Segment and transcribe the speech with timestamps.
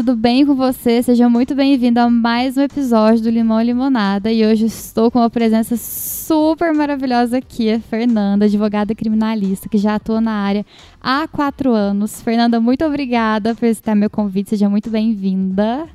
[0.00, 1.02] tudo bem com você?
[1.02, 4.32] Seja muito bem-vindo a mais um episódio do Limão e Limonada.
[4.32, 9.96] E hoje estou com uma presença super maravilhosa aqui, a Fernanda, advogada criminalista, que já
[9.96, 10.64] atua na área
[11.02, 12.22] há quatro anos.
[12.22, 15.86] Fernanda, muito obrigada por aceitar meu convite, seja muito bem-vinda.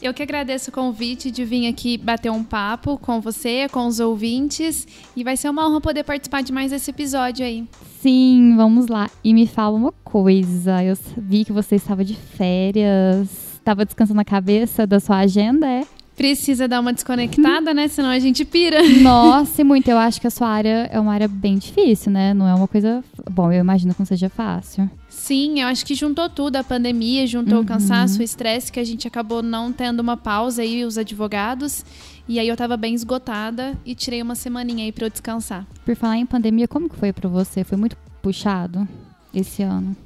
[0.00, 3.98] Eu que agradeço o convite de vir aqui bater um papo com você, com os
[3.98, 4.86] ouvintes.
[5.16, 7.64] E vai ser uma honra poder participar de mais esse episódio aí.
[8.00, 9.10] Sim, vamos lá.
[9.24, 10.84] E me fala uma coisa.
[10.84, 13.28] Eu vi que você estava de férias.
[13.54, 15.84] Estava descansando a cabeça da sua agenda, é?
[16.14, 17.88] Precisa dar uma desconectada, né?
[17.88, 18.80] Senão a gente pira.
[19.00, 19.88] Nossa, e muito.
[19.88, 22.32] Eu acho que a sua área é uma área bem difícil, né?
[22.32, 23.02] Não é uma coisa.
[23.30, 24.90] Bom, eu imagino que não seja fácil.
[25.26, 27.64] Sim, eu acho que juntou tudo, a pandemia, juntou Uhum.
[27.64, 31.84] o cansaço, o estresse, que a gente acabou não tendo uma pausa aí, os advogados.
[32.28, 35.66] E aí eu tava bem esgotada e tirei uma semaninha aí pra eu descansar.
[35.84, 37.64] Por falar em pandemia, como que foi pra você?
[37.64, 38.86] Foi muito puxado
[39.34, 39.96] esse ano?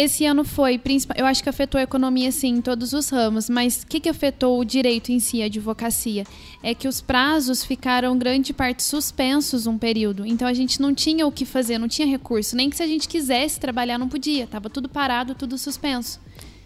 [0.00, 0.80] Esse ano foi,
[1.16, 4.08] eu acho que afetou a economia sim em todos os ramos, mas o que, que
[4.08, 6.22] afetou o direito em si, a advocacia?
[6.62, 10.24] É que os prazos ficaram grande parte suspensos um período.
[10.24, 12.86] Então a gente não tinha o que fazer, não tinha recurso, nem que se a
[12.86, 16.20] gente quisesse trabalhar não podia, tava tudo parado, tudo suspenso.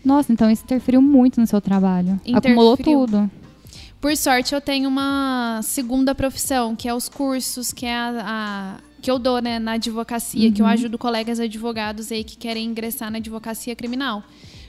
[0.05, 2.21] Nossa, então isso interferiu muito no seu trabalho.
[2.35, 3.07] Acumulou Interferiu.
[3.07, 3.31] tudo.
[3.99, 8.77] Por sorte, eu tenho uma segunda profissão, que é os cursos, que é a, a-
[9.03, 13.11] que eu dou né, na advocacia, que eu ajudo colegas advogados aí que querem ingressar
[13.11, 14.23] na advocacia criminal.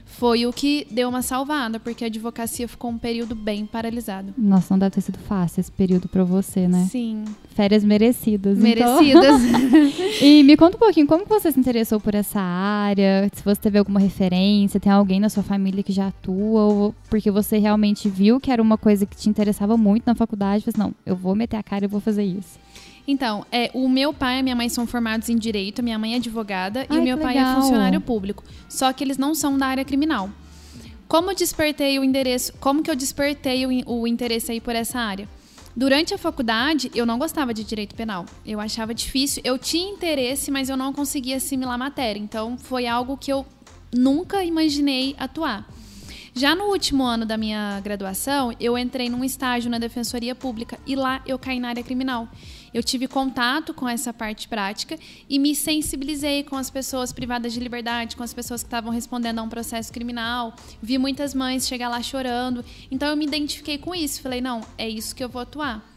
[0.06, 4.34] Foi o que deu uma salvada, porque a advocacia ficou um período bem paralisado.
[4.38, 6.88] Nossa, não deve ter sido fácil esse período pra você, né?
[6.90, 7.24] Sim,
[7.56, 8.58] Férias merecidas.
[8.58, 9.00] então.
[9.00, 10.04] merecidas.
[10.22, 13.30] E me conta um pouquinho, como você se interessou por essa área?
[13.34, 17.32] Se você teve alguma referência, tem alguém na sua família que já atua, ou porque
[17.32, 20.94] você realmente viu que era uma coisa que te interessava muito na faculdade, você não,
[21.06, 22.63] eu vou meter a cara e vou fazer isso.
[23.08, 26.14] Então, é, o meu pai e a minha mãe são formados em direito, minha mãe
[26.14, 27.62] é advogada Ai, e o meu pai é legal.
[27.62, 28.44] funcionário público.
[28.70, 30.30] Só que eles não são da área criminal.
[31.08, 35.28] Como despertei o endereço, como que eu despertei o, o interesse aí por essa área?
[35.76, 38.26] Durante a faculdade, eu não gostava de direito penal.
[38.46, 42.20] Eu achava difícil, eu tinha interesse, mas eu não conseguia assimilar a matéria.
[42.20, 43.46] Então, foi algo que eu
[43.94, 45.68] nunca imaginei atuar.
[46.36, 50.96] Já no último ano da minha graduação, eu entrei num estágio na Defensoria Pública e
[50.96, 52.28] lá eu caí na área criminal.
[52.74, 54.98] Eu tive contato com essa parte prática
[55.30, 59.38] e me sensibilizei com as pessoas privadas de liberdade, com as pessoas que estavam respondendo
[59.38, 60.56] a um processo criminal.
[60.82, 62.66] Vi muitas mães chegar lá chorando.
[62.90, 64.20] Então eu me identifiquei com isso.
[64.20, 65.88] Falei, não, é isso que eu vou atuar.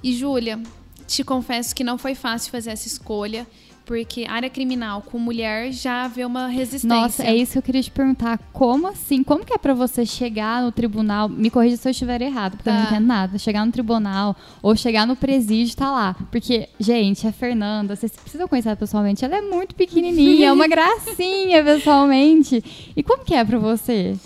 [0.00, 0.62] E Júlia,
[1.08, 3.48] te confesso que não foi fácil fazer essa escolha,
[3.86, 6.88] porque área criminal com mulher já vê uma resistência.
[6.88, 8.36] Nossa, é isso que eu queria te perguntar.
[8.52, 9.22] Como assim?
[9.22, 11.28] Como que é pra você chegar no tribunal?
[11.28, 12.88] Me corrija se eu estiver errado, porque eu não Tá.
[12.90, 13.38] entendo nada.
[13.38, 16.16] Chegar no tribunal ou chegar no presídio tá lá.
[16.32, 19.24] Porque, gente, a Fernanda, vocês precisam conhecer ela pessoalmente.
[19.24, 22.62] Ela é muito pequenininha, é uma gracinha pessoalmente.
[22.96, 24.16] E como que é pra você?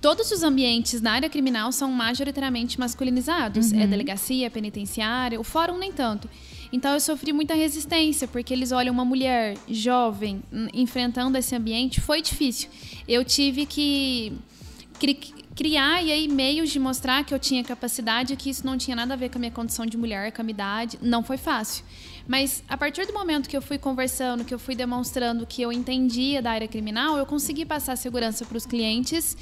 [0.00, 3.72] Todos os ambientes na área criminal são majoritariamente masculinizados.
[3.72, 6.28] É delegacia, penitenciária, o fórum nem tanto.
[6.72, 12.20] Então eu sofri muita resistência, porque eles olham uma mulher jovem enfrentando esse ambiente, foi
[12.22, 12.68] difícil.
[13.06, 14.32] Eu tive que
[14.98, 18.94] cri- criar e aí meios de mostrar que eu tinha capacidade, que isso não tinha
[18.96, 20.98] nada a ver com a minha condição de mulher, com a minha idade.
[21.00, 21.84] Não foi fácil.
[22.28, 25.72] Mas a partir do momento que eu fui conversando, que eu fui demonstrando que eu
[25.72, 29.36] entendia da área criminal, eu consegui passar segurança para os clientes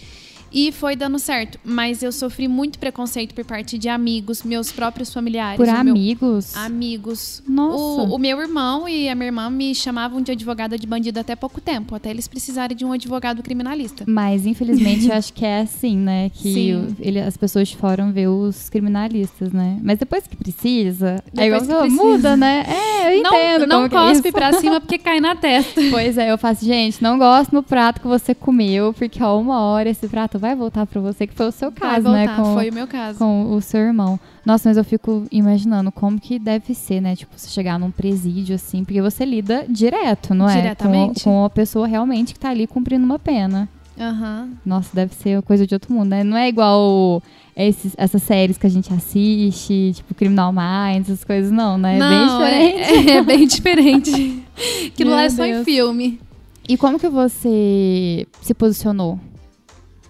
[0.55, 1.59] e foi dando certo.
[1.65, 5.57] Mas eu sofri muito preconceito por parte de amigos, meus próprios familiares.
[5.57, 6.55] Por o meu- amigos?
[6.57, 7.43] Amigos.
[7.49, 8.03] Nossa.
[8.09, 11.35] O, o meu irmão e a minha irmã me chamavam de advogada de bandido até
[11.35, 14.05] pouco tempo, até eles precisarem de um advogado criminalista.
[14.07, 16.31] Mas, infelizmente, eu acho que é assim, né?
[16.31, 16.97] Que Sim.
[17.01, 19.79] ele- as pessoas de fora ver os criminalistas, né?
[19.83, 22.03] Mas depois que precisa, é Depois você falou, precisa.
[22.05, 22.65] muda, né?
[22.69, 23.67] É, eu entendo.
[23.67, 24.37] não como não que é cospe isso.
[24.37, 25.81] pra cima porque cai na testa.
[25.91, 29.61] Pois é, eu faço, gente, não gosto no prato que você comeu, porque ó, uma
[29.61, 32.37] hora esse prato vai voltar pra você, que foi o seu Vai caso, voltar, né?
[32.37, 33.19] Com, foi o meu caso.
[33.19, 34.19] com o seu irmão.
[34.45, 37.17] Nossa, mas eu fico imaginando como que deve ser, né?
[37.17, 40.61] Tipo, você chegar num presídio, assim, porque você lida direto, não é?
[40.61, 41.25] Diretamente.
[41.25, 43.69] Com, com a pessoa realmente que tá ali cumprindo uma pena.
[43.99, 44.51] Aham.
[44.67, 46.25] Nossa, deve ser coisa de outro mundo, né?
[46.25, 47.23] Não é igual
[47.57, 51.97] esses- essas séries que a gente assiste, tipo Criminal Minds, essas coisas, não, né?
[51.97, 53.11] É bem Não, diferente.
[53.11, 54.43] É, é bem diferente.
[54.89, 55.65] Aquilo lá é só em Deus.
[55.65, 56.21] filme.
[56.69, 59.19] E como que você se posicionou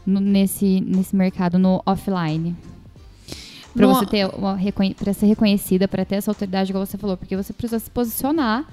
[0.07, 2.57] no- nesse, nesse mercado, no offline?
[3.75, 4.57] Pra No- você ter uma
[4.97, 8.65] pra ser reconhecida, pra ter essa autoridade, igual você falou, porque você precisa se posicionar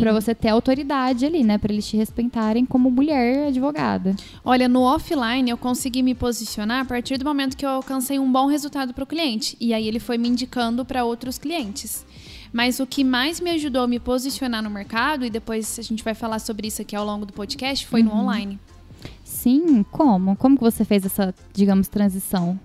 [0.00, 1.56] pra você ter autoridade ali, né?
[1.56, 4.14] Pra eles te respeitarem como mulher advogada.
[4.44, 8.30] Olha, no offline eu consegui me posicionar a partir do momento que eu alcancei um
[8.30, 9.56] bom resultado para o cliente.
[9.58, 12.04] E aí ele foi me indicando para outros clientes.
[12.52, 16.04] Mas o que mais me ajudou a me posicionar no mercado, e depois a gente
[16.04, 18.60] vai falar sobre isso aqui ao longo do podcast, foi no online.
[19.44, 19.84] Assim?
[19.90, 20.34] Como?
[20.36, 22.58] Como que você fez essa, digamos, transição?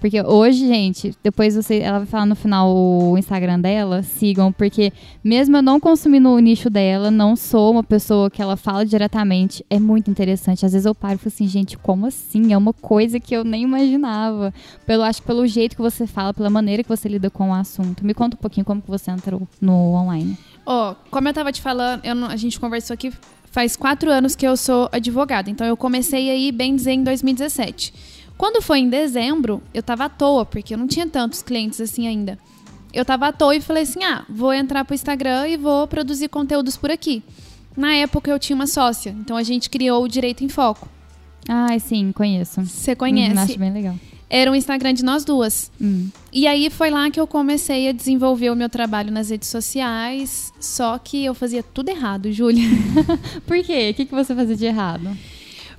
[0.00, 4.92] Porque hoje, gente, depois você, ela vai falar no final o Instagram dela, sigam, porque
[5.22, 9.64] mesmo eu não consumindo o nicho dela, não sou uma pessoa que ela fala diretamente,
[9.70, 10.66] é muito interessante.
[10.66, 12.52] Às vezes eu paro e falo assim, gente, como assim?
[12.52, 14.52] É uma coisa que eu nem imaginava.
[14.84, 17.54] Pelo, acho que pelo jeito que você fala, pela maneira que você lida com o
[17.54, 18.04] assunto.
[18.04, 20.36] Me conta um pouquinho como que você entrou no online.
[20.66, 23.12] Ó, oh, como eu tava te falando, eu, a gente conversou aqui
[23.52, 27.92] faz quatro anos que eu sou advogada, então eu comecei aí, bem dizer, em 2017.
[28.36, 32.08] Quando foi em dezembro, eu tava à toa, porque eu não tinha tantos clientes assim
[32.08, 32.38] ainda.
[32.92, 36.28] Eu tava à toa e falei assim: ah, vou entrar pro Instagram e vou produzir
[36.28, 37.22] conteúdos por aqui.
[37.76, 40.88] Na época eu tinha uma sócia, então a gente criou o Direito em Foco.
[41.48, 42.64] Ah, sim, conheço.
[42.64, 43.36] Você conhece?
[43.36, 43.94] Hum, acho bem legal.
[44.34, 45.70] Era um Instagram de nós duas.
[45.78, 46.08] Hum.
[46.32, 50.50] E aí foi lá que eu comecei a desenvolver o meu trabalho nas redes sociais.
[50.58, 52.64] Só que eu fazia tudo errado, Júlia.
[53.46, 53.90] Por quê?
[53.90, 55.14] O que, que você fazia de errado?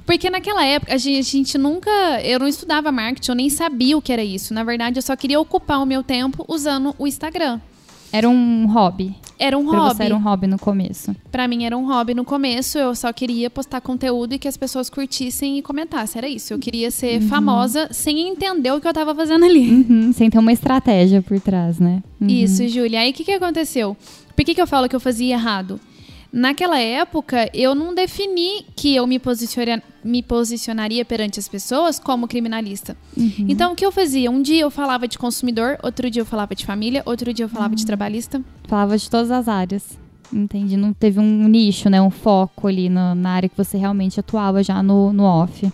[0.06, 1.90] Porque naquela época a gente, a gente, nunca.
[2.22, 4.54] Eu não estudava marketing, eu nem sabia o que era isso.
[4.54, 7.60] Na verdade, eu só queria ocupar o meu tempo usando o Instagram.
[8.14, 9.16] Era um hobby.
[9.40, 9.96] Era um pra hobby.
[9.96, 11.16] Você era um hobby no começo.
[11.32, 12.78] Para mim era um hobby no começo.
[12.78, 16.20] Eu só queria postar conteúdo e que as pessoas curtissem e comentassem.
[16.20, 16.54] Era isso.
[16.54, 17.28] Eu queria ser uhum.
[17.28, 19.68] famosa sem entender o que eu tava fazendo ali.
[19.68, 22.04] Uhum, sem ter uma estratégia por trás, né?
[22.22, 22.28] Uhum.
[22.28, 23.00] Isso, Júlia.
[23.00, 23.98] Aí o que, que aconteceu?
[24.36, 25.80] Por que, que eu falo que eu fazia errado?
[26.36, 32.28] Naquela época, eu não defini que eu me, posiciona, me posicionaria perante as pessoas como
[32.28, 32.98] criminalista.
[33.16, 33.46] Uhum.
[33.48, 34.32] Então, o que eu fazia?
[34.32, 37.50] Um dia eu falava de consumidor, outro dia eu falava de família, outro dia eu
[37.50, 37.76] falava uhum.
[37.76, 38.42] de trabalhista.
[38.68, 39.86] Falava de todas as áreas.
[40.34, 40.76] Entendi.
[40.76, 42.02] Não teve um nicho, né?
[42.02, 45.72] Um foco ali no, na área que você realmente atuava já no, no off.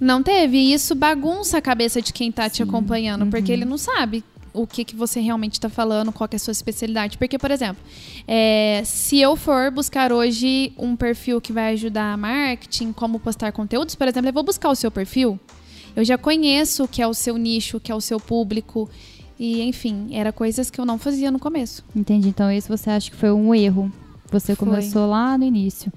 [0.00, 0.56] Não teve.
[0.56, 3.30] E isso bagunça a cabeça de quem está te acompanhando, uhum.
[3.30, 6.52] porque ele não sabe o que, que você realmente está falando, qual é a sua
[6.52, 7.16] especialidade.
[7.18, 7.82] Porque, por exemplo,
[8.26, 13.94] é, se eu for buscar hoje um perfil que vai ajudar marketing, como postar conteúdos,
[13.94, 15.38] por exemplo, eu vou buscar o seu perfil.
[15.94, 18.88] Eu já conheço o que é o seu nicho, o que é o seu público.
[19.38, 21.84] E, enfim, era coisas que eu não fazia no começo.
[21.96, 22.28] Entendi.
[22.28, 23.90] Então, esse você acha que foi um erro?
[24.30, 24.68] Você foi.
[24.68, 25.92] começou lá no início.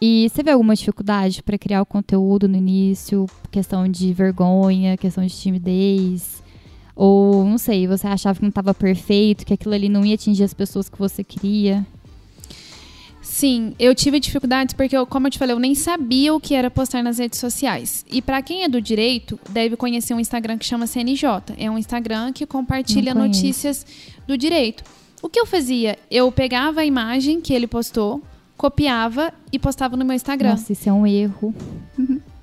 [0.00, 3.26] E você vê alguma dificuldade para criar o conteúdo no início?
[3.50, 6.42] Questão de vergonha, questão de timidez?
[6.98, 10.42] Ou, não sei, você achava que não estava perfeito, que aquilo ali não ia atingir
[10.42, 11.86] as pessoas que você queria?
[13.22, 16.56] Sim, eu tive dificuldades porque, eu, como eu te falei, eu nem sabia o que
[16.56, 18.04] era postar nas redes sociais.
[18.10, 21.54] E para quem é do direito, deve conhecer um Instagram que chama CNJ.
[21.56, 23.86] É um Instagram que compartilha notícias
[24.26, 24.82] do direito.
[25.22, 25.96] O que eu fazia?
[26.10, 28.20] Eu pegava a imagem que ele postou,
[28.56, 30.50] copiava e postava no meu Instagram.
[30.50, 31.54] Nossa, isso é um erro.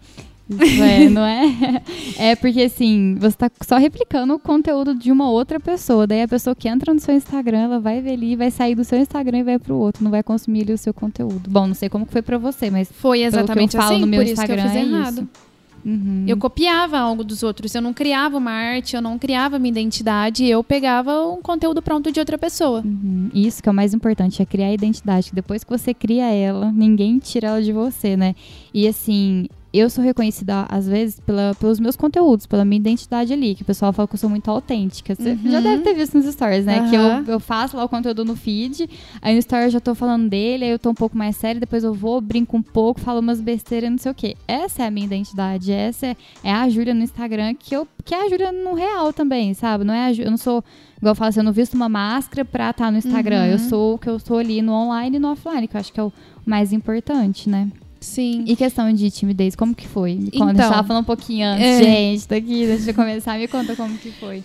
[0.49, 1.81] é, não é?
[2.17, 6.05] É porque assim, você tá só replicando o conteúdo de uma outra pessoa.
[6.05, 8.83] Daí a pessoa que entra no seu Instagram, ela vai ver ali, vai sair do
[8.83, 11.49] seu Instagram e vai pro outro, não vai consumir ali o seu conteúdo.
[11.49, 14.07] Bom, não sei como que foi para você, mas foi exatamente eu falo assim, no
[14.07, 15.13] meu por Instagram isso que eu fiz é errado.
[15.13, 15.45] Isso.
[15.85, 16.25] Uhum.
[16.27, 20.43] Eu copiava algo dos outros, eu não criava uma arte, eu não criava minha identidade,
[20.43, 22.81] eu pegava um conteúdo pronto de outra pessoa.
[22.83, 23.29] Uhum.
[23.31, 25.29] Isso que é o mais importante, é criar a identidade.
[25.31, 28.33] Depois que você cria ela, ninguém tira ela de você, né?
[28.73, 29.47] E assim,
[29.79, 33.65] eu sou reconhecida, às vezes, pela, pelos meus conteúdos, pela minha identidade ali, que o
[33.65, 35.15] pessoal fala que eu sou muito autêntica.
[35.15, 35.51] Você uhum.
[35.51, 36.81] já deve ter visto nos stories, né?
[36.81, 36.89] Uhum.
[36.89, 38.89] Que eu, eu faço lá o conteúdo no feed,
[39.21, 41.59] aí no story eu já tô falando dele, aí eu tô um pouco mais séria,
[41.59, 44.35] depois eu vou, brinco um pouco, falo umas besteiras, não sei o quê.
[44.47, 48.13] Essa é a minha identidade, essa é, é a Júlia no Instagram, que, eu, que
[48.13, 49.83] é a Júlia no real também, sabe?
[49.83, 50.63] Não é a, eu não sou,
[50.97, 53.41] igual eu falo assim, eu não visto uma máscara pra estar tá no Instagram.
[53.41, 53.51] Uhum.
[53.51, 55.91] Eu sou o que eu sou ali no online e no offline, que eu acho
[55.91, 56.13] que é o
[56.45, 57.69] mais importante, né?
[58.05, 58.43] Sim.
[58.45, 60.15] E questão de timidez, como que foi?
[60.15, 61.83] Me conta, então, falando um pouquinho antes, é...
[61.83, 64.43] gente, daqui, deixa eu começar, me conta como que foi.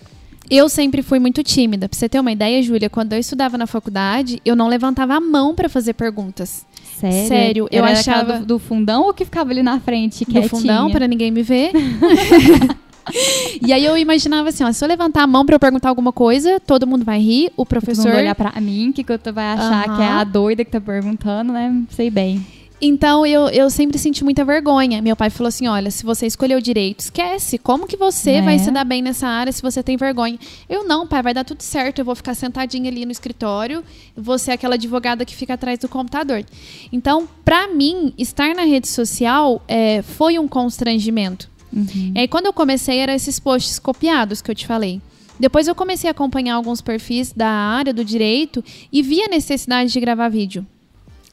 [0.49, 1.87] Eu sempre fui muito tímida.
[1.87, 5.19] Pra você ter uma ideia, Júlia, quando eu estudava na faculdade, eu não levantava a
[5.21, 6.65] mão para fazer perguntas.
[6.97, 7.27] Sério?
[7.27, 10.41] Sério, eu Era achava do, do, fundão ou que ficava ali na frente, quietinha?
[10.41, 11.71] Do fundão, para ninguém me ver.
[13.65, 16.11] e aí eu imaginava assim, ó, se eu levantar a mão para eu perguntar alguma
[16.11, 19.45] coisa, todo mundo vai rir, o professor vai olhar para mim, que que eu vai
[19.45, 19.95] achar uhum.
[19.95, 21.83] que é a doida que tá perguntando, né?
[21.89, 22.45] Sei bem.
[22.81, 25.01] Então eu, eu sempre senti muita vergonha.
[25.01, 27.59] Meu pai falou assim: olha, se você escolheu direito, esquece.
[27.59, 28.41] Como que você é.
[28.41, 30.39] vai se dar bem nessa área se você tem vergonha?
[30.67, 31.99] Eu não, pai, vai dar tudo certo.
[31.99, 33.83] Eu vou ficar sentadinha ali no escritório,
[34.17, 36.43] vou ser aquela advogada que fica atrás do computador.
[36.91, 41.49] Então, para mim, estar na rede social é, foi um constrangimento.
[41.71, 42.13] Uhum.
[42.15, 44.99] E aí, quando eu comecei, eram esses posts copiados que eu te falei.
[45.39, 49.91] Depois eu comecei a acompanhar alguns perfis da área do direito e vi a necessidade
[49.91, 50.65] de gravar vídeo.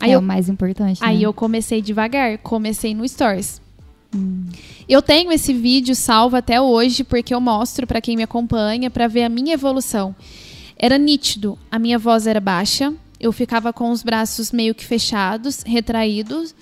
[0.01, 0.99] Aí é eu, o mais importante.
[1.03, 1.23] Aí né?
[1.25, 3.61] eu comecei devagar, comecei no Stories.
[4.15, 4.47] Hum.
[4.89, 9.07] Eu tenho esse vídeo salvo até hoje porque eu mostro para quem me acompanha para
[9.07, 10.15] ver a minha evolução.
[10.77, 15.63] Era nítido, a minha voz era baixa, eu ficava com os braços meio que fechados,
[15.67, 16.55] retraídos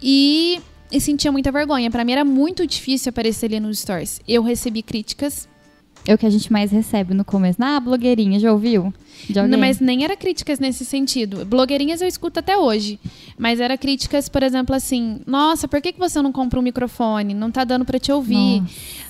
[0.00, 0.60] e
[0.92, 1.90] e sentia muita vergonha.
[1.90, 4.20] Para mim era muito difícil aparecer ali nos stories.
[4.28, 5.48] Eu recebi críticas.
[6.06, 7.58] É o que a gente mais recebe no começo.
[7.62, 8.92] Ah, blogueirinha, já ouviu?
[9.48, 11.44] Não, mas nem era críticas nesse sentido.
[11.46, 13.00] Blogueirinhas eu escuto até hoje.
[13.38, 17.32] Mas era críticas, por exemplo, assim: Nossa, por que que você não compra um microfone?
[17.32, 18.62] Não tá dando para te ouvir.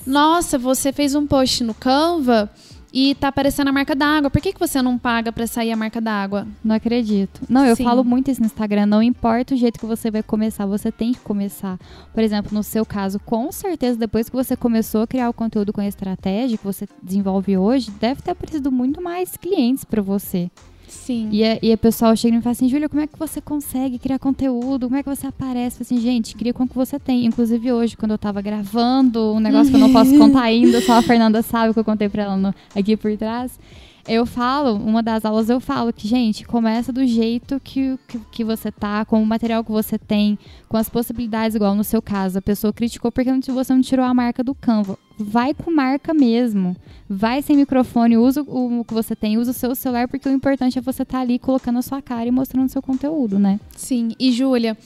[0.06, 0.56] Nossa.
[0.58, 2.50] você fez um post no Canva
[2.96, 4.30] e tá aparecendo a marca d'água.
[4.30, 6.46] Por que, que você não paga para sair a marca d'água?
[6.62, 7.40] Não acredito.
[7.48, 7.82] Não, eu Sim.
[7.82, 8.86] falo muito isso no Instagram.
[8.86, 11.76] Não importa o jeito que você vai começar, você tem que começar.
[12.12, 15.72] Por exemplo, no seu caso, com certeza, depois que você começou a criar o conteúdo
[15.72, 20.48] com a estratégia que você desenvolve hoje, deve ter aparecido muito mais clientes para você.
[20.94, 21.28] Sim.
[21.32, 23.40] E a, e a pessoal chega e me fala assim, Júlia, como é que você
[23.40, 24.86] consegue criar conteúdo?
[24.86, 25.82] Como é que você aparece?
[25.82, 27.26] Assim, gente, cria com o que você tem.
[27.26, 30.94] Inclusive hoje, quando eu tava gravando um negócio que eu não posso contar ainda, só
[30.94, 33.58] a Fernanda sabe que eu contei pra ela no- aqui por trás.
[34.06, 38.44] Eu falo, uma das aulas eu falo que, gente, começa do jeito que, que, que
[38.44, 42.38] você tá, com o material que você tem, com as possibilidades, igual no seu caso.
[42.38, 44.99] A pessoa criticou porque não- você não tirou a marca do Canva.
[45.18, 46.76] Vai com marca mesmo.
[47.08, 50.32] Vai sem microfone, usa o, o que você tem, usa o seu celular, porque o
[50.32, 53.58] importante é você estar ali colocando a sua cara e mostrando o seu conteúdo, né?
[53.75, 54.76] Sim, e Júlia,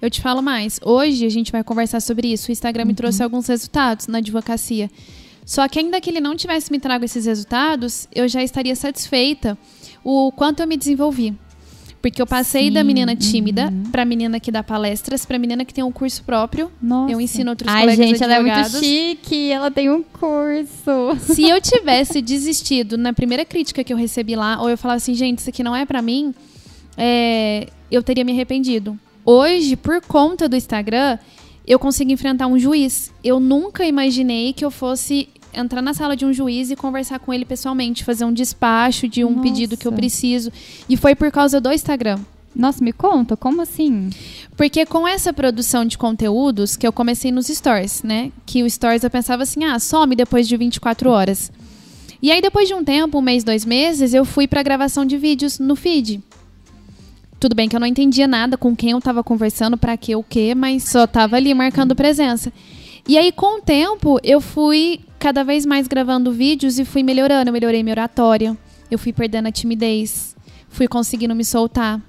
[0.00, 0.78] eu te falo mais.
[0.84, 2.50] Hoje a gente vai conversar sobre isso.
[2.50, 4.88] O Instagram me trouxe alguns resultados na advocacia.
[5.48, 9.56] Só que ainda que ele não tivesse me trago esses resultados, eu já estaria satisfeita
[10.04, 11.34] o quanto eu me desenvolvi.
[12.02, 13.84] Porque eu passei Sim, da menina tímida uhum.
[13.84, 16.70] pra menina que dá palestras, pra menina que tem um curso próprio.
[16.82, 17.14] Nossa.
[17.14, 18.86] Eu ensino outros Ai, colegas gente, ela é muito advogados.
[18.86, 21.16] chique, ela tem um curso.
[21.32, 25.18] Se eu tivesse desistido na primeira crítica que eu recebi lá, ou eu falasse assim,
[25.18, 26.34] gente, isso aqui não é pra mim,
[26.94, 28.98] é, eu teria me arrependido.
[29.24, 31.18] Hoje, por conta do Instagram,
[31.66, 33.12] eu consigo enfrentar um juiz.
[33.24, 37.32] Eu nunca imaginei que eu fosse entrar na sala de um juiz e conversar com
[37.32, 39.42] ele pessoalmente, fazer um despacho de um Nossa.
[39.42, 40.52] pedido que eu preciso.
[40.88, 42.18] E foi por causa do Instagram.
[42.54, 44.10] Nossa, me conta, como assim?
[44.56, 48.32] Porque com essa produção de conteúdos, que eu comecei nos stories, né?
[48.44, 51.52] Que o stories eu pensava assim, ah, some depois de 24 horas.
[52.20, 55.16] E aí, depois de um tempo, um mês, dois meses, eu fui pra gravação de
[55.16, 56.20] vídeos no feed.
[57.38, 60.24] Tudo bem que eu não entendia nada com quem eu tava conversando, pra que o
[60.24, 62.52] quê, mas só tava ali marcando presença.
[63.06, 67.48] E aí, com o tempo, eu fui cada vez mais gravando vídeos e fui melhorando.
[67.48, 68.56] Eu melhorei minha oratória,
[68.90, 70.36] eu fui perdendo a timidez,
[70.68, 72.00] fui conseguindo me soltar.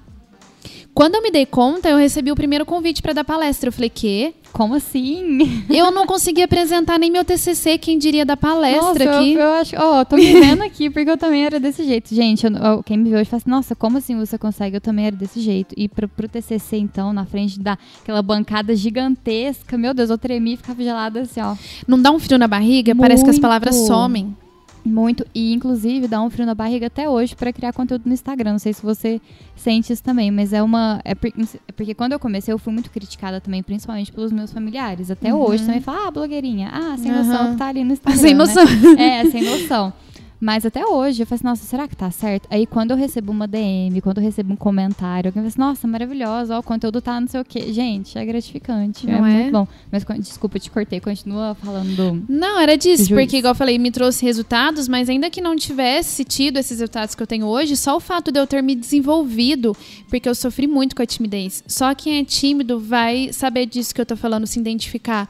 [0.92, 3.68] Quando eu me dei conta, eu recebi o primeiro convite para dar palestra.
[3.68, 4.34] Eu falei, quê?
[4.52, 5.64] Como assim?
[5.70, 9.32] Eu não consegui apresentar nem meu TCC, quem diria da palestra nossa, aqui.
[9.34, 12.12] Eu, eu acho, ó, tô me vendo aqui porque eu também era desse jeito.
[12.12, 14.76] Gente, eu- eu- quem me vê hoje fala assim, nossa, como assim você consegue?
[14.76, 15.72] Eu também era desse jeito.
[15.78, 20.56] E pro, pro TCC, então, na frente daquela bancada gigantesca, meu Deus, eu tremi e
[20.56, 21.54] ficava gelada assim, ó.
[21.86, 22.92] Não dá um frio na barriga?
[22.96, 23.42] Parece que as Muito.
[23.42, 24.36] palavras somem.
[24.84, 25.26] Muito.
[25.34, 28.52] E, inclusive, dá um frio na barriga até hoje pra criar conteúdo no Instagram.
[28.52, 29.20] Não sei se você
[29.54, 31.00] sente isso também, mas é uma.
[31.04, 34.52] É, por- é porque quando eu comecei, eu fui muito criticada também, principalmente pelos meus
[34.52, 35.10] familiares.
[35.10, 36.70] Até hoje também fala, ah, blogueirinha.
[36.72, 37.52] Ah, sem noção Uhum.
[37.52, 38.20] que tá ali no Instagram.
[38.20, 38.38] Sem né?
[38.38, 38.64] noção.
[38.98, 39.92] É, sem noção.
[40.40, 42.48] Mas até hoje, eu falei assim, nossa, será que tá certo?
[42.50, 45.86] Aí quando eu recebo uma DM, quando eu recebo um comentário, alguém fala assim, nossa,
[45.86, 47.72] maravilhosa, ó, o conteúdo tá não sei o quê.
[47.72, 49.34] Gente, é gratificante, é, Não é?
[49.34, 49.68] muito bom.
[49.92, 52.24] Mas, desculpa, eu te cortei, continua falando.
[52.28, 53.20] Não, era disso, Juiz.
[53.20, 57.14] porque, igual eu falei, me trouxe resultados, mas ainda que não tivesse tido esses resultados
[57.14, 59.76] que eu tenho hoje, só o fato de eu ter me desenvolvido,
[60.08, 61.62] porque eu sofri muito com a timidez.
[61.66, 65.28] Só quem é tímido vai saber disso que eu tô falando, se identificar.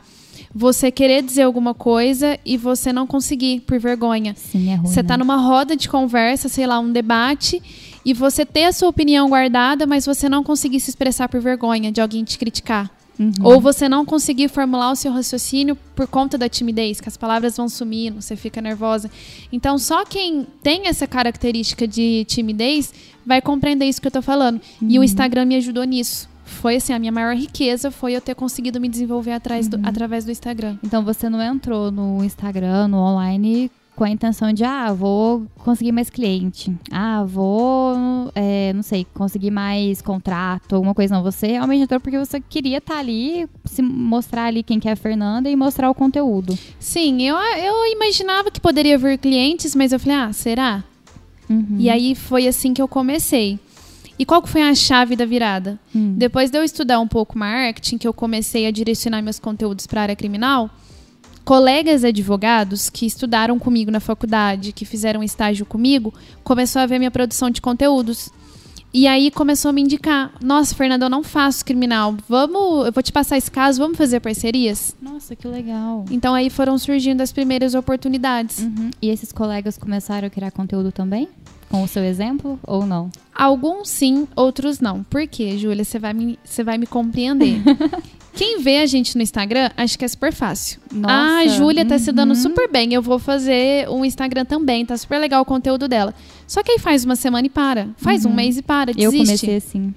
[0.53, 4.35] Você querer dizer alguma coisa e você não conseguir por vergonha.
[4.37, 4.87] Sim, é ruim.
[4.87, 5.23] Você tá né?
[5.23, 7.63] numa roda de conversa, sei lá, um debate,
[8.05, 11.93] e você ter a sua opinião guardada, mas você não conseguir se expressar por vergonha
[11.93, 12.91] de alguém te criticar.
[13.19, 13.33] Uhum.
[13.43, 17.57] Ou você não conseguir formular o seu raciocínio por conta da timidez, que as palavras
[17.59, 19.11] vão sumindo, você fica nervosa.
[19.53, 22.93] Então, só quem tem essa característica de timidez
[23.25, 24.59] vai compreender isso que eu tô falando.
[24.81, 25.03] E Uhum.
[25.03, 26.31] o Instagram me ajudou nisso.
[26.61, 29.83] Foi assim, a minha maior riqueza foi eu ter conseguido me desenvolver atrás do- Uhum.
[29.87, 30.77] através do Instagram.
[30.85, 35.93] Então você não entrou no Instagram, no online, com a intenção de, ah, vou conseguir
[35.93, 36.71] mais cliente.
[36.91, 37.95] Ah, vou,
[38.35, 41.15] é, não sei, conseguir mais contrato, alguma coisa.
[41.15, 44.93] Não, você realmente entrou porque você queria estar ali, se mostrar ali quem que é
[44.93, 46.59] a Fernanda e mostrar o conteúdo.
[46.79, 50.85] Sim, eu, eu imaginava que poderia vir clientes, mas eu falei, ah, será?
[51.49, 51.77] Uhum.
[51.79, 53.59] E aí foi assim que eu comecei.
[54.21, 55.81] E qual foi a chave da virada?
[55.97, 56.13] Hum.
[56.15, 59.99] Depois de eu estudar um pouco marketing, que eu comecei a direcionar meus conteúdos para
[59.99, 60.69] a área criminal,
[61.43, 66.13] colegas advogados que estudaram comigo na faculdade, que fizeram estágio comigo,
[66.45, 68.29] começou a ver minha produção de conteúdos.
[68.93, 72.15] E aí começou a me indicar: "Nossa, Fernanda, eu não faço criminal.
[72.29, 76.05] Vamos, eu vou te passar esse caso, vamos fazer parcerias?" Nossa, que legal.
[76.11, 78.59] Então aí foram surgindo as primeiras oportunidades.
[78.59, 78.91] Uhum.
[79.01, 81.27] E esses colegas começaram a criar conteúdo também?
[81.71, 83.11] Com o seu exemplo ou não?
[83.33, 85.05] Alguns sim, outros não.
[85.05, 85.85] Por quê, Júlia?
[85.85, 87.63] Você vai me, você vai me compreender.
[88.35, 90.81] Quem vê a gente no Instagram, acho que é super fácil.
[90.93, 92.37] Nossa, ah, a Júlia tá se dando uhum.
[92.37, 96.15] super bem, eu vou fazer um Instagram também, tá super legal o conteúdo dela.
[96.47, 97.89] Só que aí faz uma semana e para.
[97.97, 98.37] Faz um Uhum.
[98.37, 99.19] mês e para, Eu desiste.
[99.27, 99.95] comecei assim.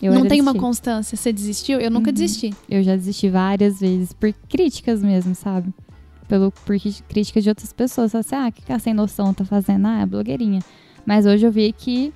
[0.00, 1.16] Eu Não tem uma constância.
[1.16, 1.80] Você desistiu?
[1.80, 2.14] Eu nunca Uhum.
[2.14, 2.54] desisti.
[2.68, 5.72] Eu já desisti várias vezes por críticas mesmo, sabe?
[6.28, 6.76] Pelo, por
[7.08, 8.14] críticas de outras pessoas.
[8.14, 9.86] Assim, ah, o que que a sem noção tá fazendo?
[9.86, 10.60] Ah, é blogueirinha.
[11.06, 12.12] Mas hoje eu vi que,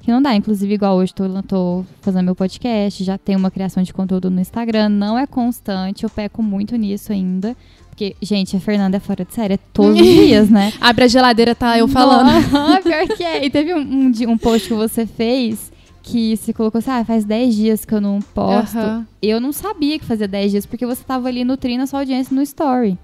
[0.00, 0.34] que não dá.
[0.34, 4.40] Inclusive, igual hoje tô, tô fazendo meu podcast, já tenho uma criação de conteúdo no
[4.40, 4.88] Instagram.
[4.88, 7.56] Não é constante, eu peco muito nisso ainda.
[7.88, 10.72] Porque, gente, a Fernanda é fora de série, é todos os dias, né?
[10.80, 12.28] Abre a geladeira, tá eu falando.
[12.52, 13.44] Não, pior que é.
[13.44, 17.24] E teve um, um, um post que você fez que você colocou assim, ah, faz
[17.24, 18.78] 10 dias que eu não posto.
[18.78, 19.04] Aham.
[19.20, 22.32] Eu não sabia que fazia 10 dias, porque você tava ali nutrindo a sua audiência
[22.32, 22.96] no story.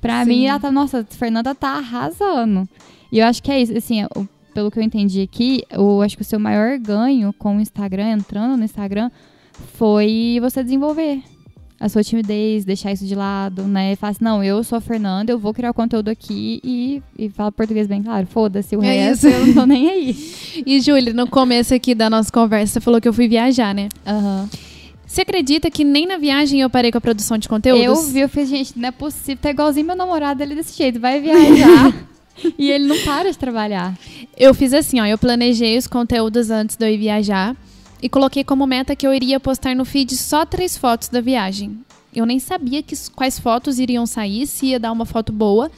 [0.00, 0.30] Pra Sim.
[0.30, 2.66] mim, ela tá, nossa, a Fernanda tá arrasando.
[3.12, 6.16] E eu acho que é isso, assim, o- pelo que eu entendi aqui, eu acho
[6.16, 9.10] que o seu maior ganho com o Instagram, entrando no Instagram,
[9.74, 11.20] foi você desenvolver
[11.78, 13.92] a sua timidez, deixar isso de lado, né?
[13.92, 17.02] E falar assim, não, eu sou a Fernanda, eu vou criar o conteúdo aqui e,
[17.18, 19.36] e falo português bem claro, foda-se, o É resto isso.
[19.36, 20.16] eu não tô nem aí.
[20.64, 23.90] E, Júlia, no começo aqui da nossa conversa, você falou que eu fui viajar, né?
[24.06, 24.48] Aham.
[25.06, 27.84] Você acredita que nem na viagem eu parei com a produção de conteúdos?
[27.84, 30.98] Eu vi, eu falei, gente, não é possível, tá igualzinho meu namorado, ele desse jeito,
[30.98, 31.92] vai viajar
[32.58, 33.96] e ele não para de trabalhar.
[34.36, 37.56] Eu fiz assim, ó, eu planejei os conteúdos antes de eu ir viajar
[38.02, 41.78] e coloquei como meta que eu iria postar no feed só três fotos da viagem.
[42.14, 45.70] Eu nem sabia que, quais fotos iriam sair, se ia dar uma foto boa,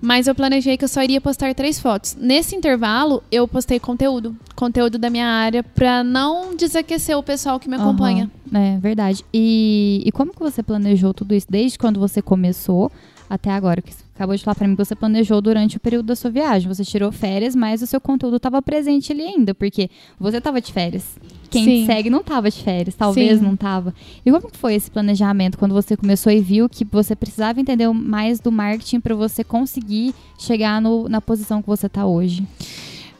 [0.00, 2.16] mas eu planejei que eu só iria postar três fotos.
[2.18, 7.68] Nesse intervalo, eu postei conteúdo, conteúdo da minha área, pra não desaquecer o pessoal que
[7.68, 8.30] me acompanha.
[8.52, 9.24] Aham, É, verdade.
[9.32, 12.90] E, e como que você planejou tudo isso desde quando você começou
[13.30, 13.80] até agora?
[13.80, 16.30] Que você acabou de falar pra mim que você planejou durante o período da sua
[16.30, 16.68] viagem.
[16.68, 20.72] Você tirou férias, mas o seu conteúdo estava presente ali ainda, porque você estava de
[20.72, 21.04] férias.
[21.48, 21.80] Quem Sim.
[21.82, 23.44] te segue não estava de férias, talvez Sim.
[23.44, 23.94] não estava.
[24.26, 28.40] E como foi esse planejamento quando você começou e viu que você precisava entender mais
[28.40, 32.44] do marketing para você conseguir chegar no- na posição que você está hoje?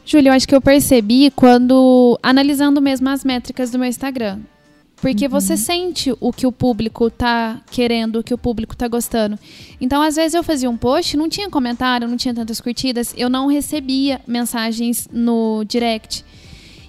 [0.05, 4.39] Júlia, eu acho que eu percebi quando analisando mesmo as métricas do meu Instagram.
[5.01, 9.37] Porque você sente o que o público tá querendo, o que o público tá gostando.
[9.79, 13.27] Então, às vezes eu fazia um post, não tinha comentário, não tinha tantas curtidas, eu
[13.27, 16.23] não recebia mensagens no direct.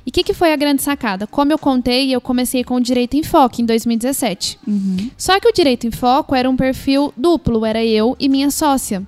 [0.05, 1.27] E o que, que foi a grande sacada?
[1.27, 4.59] Como eu contei, eu comecei com o Direito em Foco em 2017.
[4.66, 5.11] Uhum.
[5.16, 9.03] Só que o Direito em Foco era um perfil duplo, era eu e minha sócia.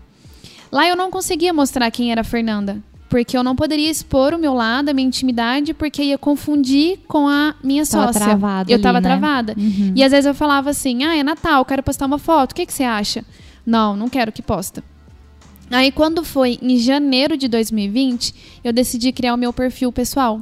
[0.73, 4.39] Lá eu não conseguia mostrar quem era a Fernanda, porque eu não poderia expor o
[4.39, 8.21] meu lado, a minha intimidade, porque ia confundir com a minha Tava sócia.
[8.27, 9.09] travado eu ali, tava né?
[9.09, 9.55] travada.
[9.57, 9.93] Uhum.
[9.95, 12.53] E às vezes eu falava assim: "Ah, é Natal, quero postar uma foto.
[12.53, 13.25] O que que você acha?"
[13.65, 14.83] Não, não quero que posta.
[15.71, 20.41] Aí quando foi em janeiro de 2020, eu decidi criar o meu perfil pessoal.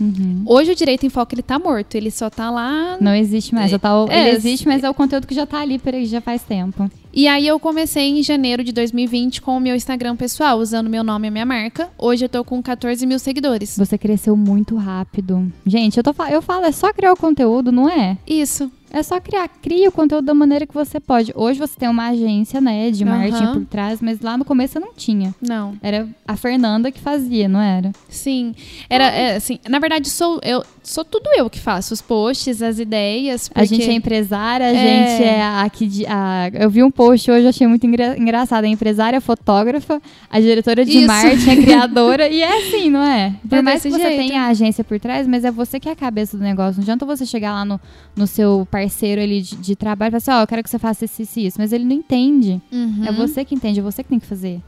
[0.00, 0.42] Uhum.
[0.46, 3.70] Hoje o Direito em Foco ele tá morto, ele só tá lá Não existe mais.
[3.70, 6.04] já tá- É, ele existe, mas é o conteúdo que já tá ali por aí
[6.06, 6.90] já faz tempo.
[7.12, 11.02] E aí eu comecei em janeiro de 2020 com o meu Instagram pessoal, usando meu
[11.02, 11.88] nome e minha marca.
[11.96, 13.74] Hoje eu tô com 14 mil seguidores.
[13.78, 15.50] Você cresceu muito rápido.
[15.66, 18.18] Gente, eu, tô, eu falo, é só criar o conteúdo, não é?
[18.26, 18.70] Isso.
[18.90, 19.48] É só criar.
[19.48, 21.32] Cria o conteúdo da maneira que você pode.
[21.34, 24.92] Hoje você tem uma agência, né, de marketing por trás, mas lá no começo não
[24.94, 25.34] tinha.
[25.40, 25.76] Não.
[25.82, 27.92] Era a Fernanda que fazia, não era?
[28.08, 28.54] Sim.
[28.88, 32.78] Era é, assim, na verdade sou eu, sou tudo eu que faço os posts, as
[32.78, 34.74] ideias, porque A gente é empresária, a É.
[34.74, 35.86] gente é a que.
[35.86, 38.64] de- a- eu vi um post hoje, achei muito engra- engraçado.
[38.64, 41.06] A empresária, a fotógrafa, a diretora de Isso.
[41.06, 42.28] marketing, a criadora.
[42.28, 43.34] e é assim, não é?
[43.48, 44.16] Por É mais que você jeito.
[44.16, 46.76] tenha a agência por trás, mas é você que é a cabeça do negócio.
[46.76, 47.80] Não adianta você chegar lá no,
[48.14, 50.78] no seu parceiro ali de, de trabalho e falar assim: ó, eu quero que você
[50.78, 51.56] faça isso, isso, isso.
[51.58, 52.60] Mas ele não entende.
[52.72, 53.02] Uhum.
[53.06, 54.60] É você que entende, é você que tem que fazer.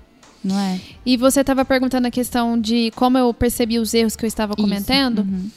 [0.42, 0.78] Não é?
[1.04, 4.54] E você estava perguntando a questão de como eu percebi os erros que eu estava
[4.54, 5.20] cometendo.
[5.20, 5.48] Uhum.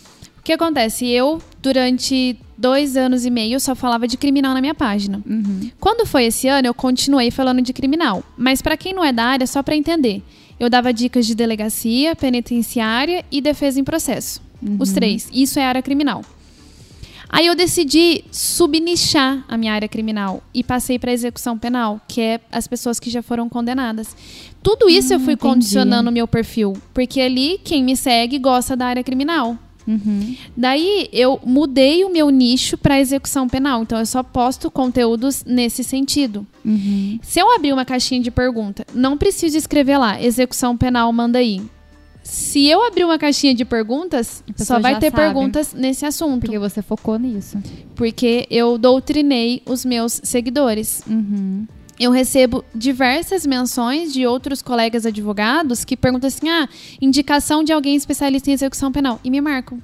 [0.41, 1.07] O que acontece?
[1.07, 5.21] Eu, durante dois anos e meio, só falava de criminal na minha página.
[5.23, 5.69] Uhum.
[5.79, 8.23] Quando foi esse ano, eu continuei falando de criminal.
[8.35, 10.23] Mas para quem não é da área, só para entender.
[10.59, 14.41] Eu dava dicas de delegacia, penitenciária e defesa em processo.
[14.79, 15.29] Os três.
[15.31, 16.23] Isso é área criminal.
[17.29, 22.41] Aí eu decidi subnichar a minha área criminal e passei para execução penal, que é
[22.51, 24.15] as pessoas que já foram condenadas.
[24.61, 25.53] Tudo isso eu fui entendi.
[25.53, 29.57] condicionando o meu perfil, porque ali quem me segue gosta da área criminal.
[29.87, 30.35] Uhum.
[30.55, 35.83] Daí eu mudei o meu nicho para execução penal, então eu só posto conteúdos nesse
[35.83, 36.45] sentido.
[36.63, 37.19] Uhum.
[37.21, 41.61] Se eu abrir uma caixinha de pergunta, não preciso escrever lá execução penal manda aí.
[42.23, 45.23] Se eu abrir uma caixinha de perguntas, só vai ter sabe.
[45.23, 47.57] perguntas nesse assunto, Porque você focou nisso.
[47.95, 51.01] porque eu doutrinei os meus seguidores.
[51.09, 51.65] Uhum.
[52.01, 56.67] Eu recebo diversas menções de outros colegas advogados que perguntam assim: "Ah,
[56.99, 59.79] indicação de alguém especialista em execução penal" e me marcam.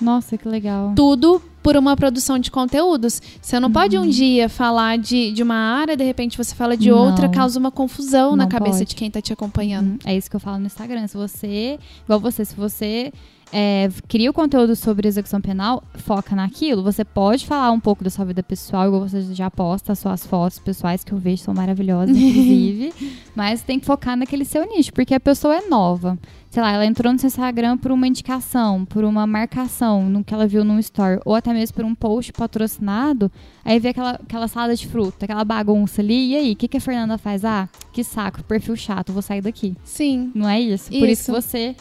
[0.00, 0.92] Nossa, que legal.
[0.96, 3.22] tudo por uma produção de conteúdos.
[3.40, 6.90] Você não pode um dia falar de, de uma área, de repente você fala de
[6.90, 6.98] Uhum.
[6.98, 7.06] Não.
[7.10, 8.90] outra, causa uma confusão na Não cabeça pode.
[8.90, 9.92] de quem tá te acompanhando.
[9.92, 9.98] Uhum.
[10.04, 11.06] É isso que eu falo no Instagram.
[11.06, 13.12] Se você, igual você, se você
[13.56, 16.82] é, cria o conteúdo sobre execução penal, foca naquilo.
[16.82, 20.26] Você pode falar um pouco da sua vida pessoal, igual você já posta as suas
[20.26, 22.92] fotos pessoais, que eu vejo são maravilhosas, inclusive.
[23.32, 26.18] mas tem que focar naquele seu nicho, porque a pessoa é nova.
[26.50, 30.34] Sei lá, ela entrou no seu Instagram por uma indicação, por uma marcação, no que
[30.34, 33.30] ela viu num story, ou até mesmo por um post patrocinado,
[33.64, 36.76] aí vê aquela, aquela salada de fruta, aquela bagunça ali, e aí, o que, que
[36.76, 37.44] a Fernanda faz?
[37.44, 39.76] Ah, que saco, perfil chato, vou sair daqui.
[39.84, 40.32] Sim.
[40.34, 40.90] Não é isso?
[40.90, 41.24] Por isso Isso.
[41.32, 41.76] que você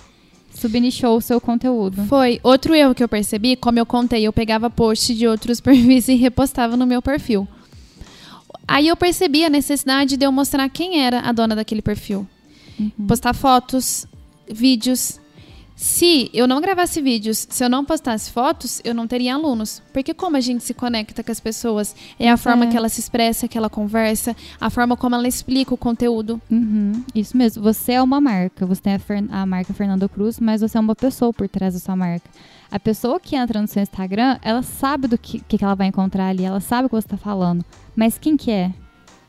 [0.53, 2.05] subnichou o seu conteúdo.
[2.05, 2.39] Foi.
[2.43, 6.15] Outro erro que eu percebi, como eu contei, eu pegava post de outros perfis e
[6.15, 7.47] repostava no meu perfil.
[8.67, 12.27] Aí eu percebi a necessidade de eu mostrar quem era a dona daquele perfil.
[12.79, 13.07] Uhum.
[13.07, 14.07] Postar fotos,
[14.49, 15.19] vídeos.
[15.75, 19.81] Se eu não gravasse vídeos, se eu não postasse fotos, eu não teria alunos.
[19.91, 21.95] Porque como a gente se conecta com as pessoas?
[22.19, 22.67] É a forma é.
[22.69, 26.39] que ela se expressa, que ela conversa, a forma como ela explica o conteúdo.
[26.49, 27.63] Uhum, Isso mesmo.
[27.63, 28.65] Você é uma marca.
[28.65, 31.73] Você tem a, Fer- a marca Fernando Cruz, mas você é uma pessoa por trás
[31.73, 32.29] da sua marca.
[32.71, 35.87] A pessoa que entra no seu Instagram, ela sabe do que, que que ela vai
[35.87, 37.63] encontrar ali, ela sabe o que você está falando.
[37.95, 38.71] Mas quem que é?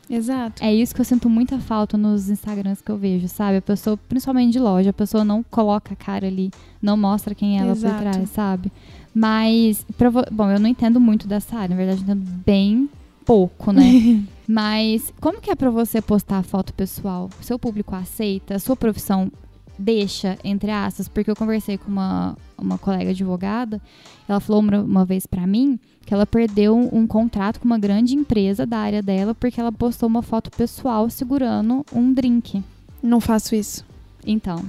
[0.08, 0.62] Exato.
[0.62, 3.58] É isso que eu sinto muita falta nos Instagrams que eu vejo, sabe?
[3.58, 7.58] A pessoa, principalmente de loja, a pessoa não coloca a cara ali, não mostra quem
[7.58, 7.94] é ela Exato.
[7.94, 8.72] por trás, sabe?
[9.14, 9.86] Mas,
[10.32, 12.88] bom, eu não entendo muito dessa área, na verdade, eu entendo bem
[13.24, 14.22] pouco, né?
[14.46, 17.30] Mas como que é pra você postar foto pessoal?
[17.40, 18.58] Seu público aceita?
[18.58, 19.32] Sua profissão
[19.78, 21.08] deixa, entre aspas?
[21.08, 23.80] Porque eu conversei com uma, uma colega advogada,
[24.28, 27.78] ela falou uma, uma vez pra mim que ela perdeu um, um contrato com uma
[27.78, 32.62] grande empresa da área dela porque ela postou uma foto pessoal segurando um drink.
[33.02, 33.84] Não faço isso.
[34.26, 34.64] Então,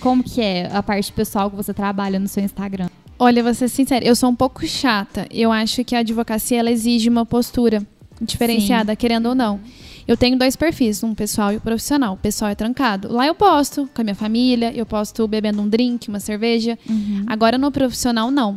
[0.00, 2.88] como que é a parte pessoal que você trabalha no seu Instagram?
[3.18, 5.26] Olha, vou ser sincera, eu sou um pouco chata.
[5.30, 7.86] Eu acho que a advocacia ela exige uma postura
[8.20, 9.60] diferenciada, querendo ou não.
[10.06, 12.14] Eu tenho dois perfis, um pessoal e o profissional.
[12.14, 13.12] O pessoal é trancado.
[13.12, 16.78] Lá eu posto com a minha família, eu posto bebendo um drink, uma cerveja.
[17.26, 18.56] Agora no profissional não.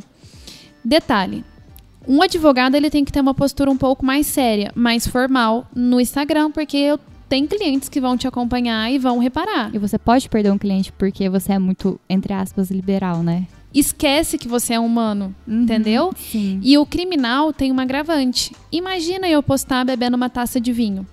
[0.83, 1.43] Detalhe,
[2.07, 5.99] um advogado ele tem que ter uma postura um pouco mais séria, mais formal no
[5.99, 9.73] Instagram, porque eu tenho clientes que vão te acompanhar e vão reparar.
[9.73, 13.47] E você pode perder um cliente porque você é muito, entre aspas, liberal, né?
[13.73, 16.13] Esquece que você é humano, entendeu?
[16.15, 16.61] Sim.
[16.63, 18.55] E o criminal tem um agravante.
[18.71, 21.05] Imagina eu postar bebendo uma taça de vinho.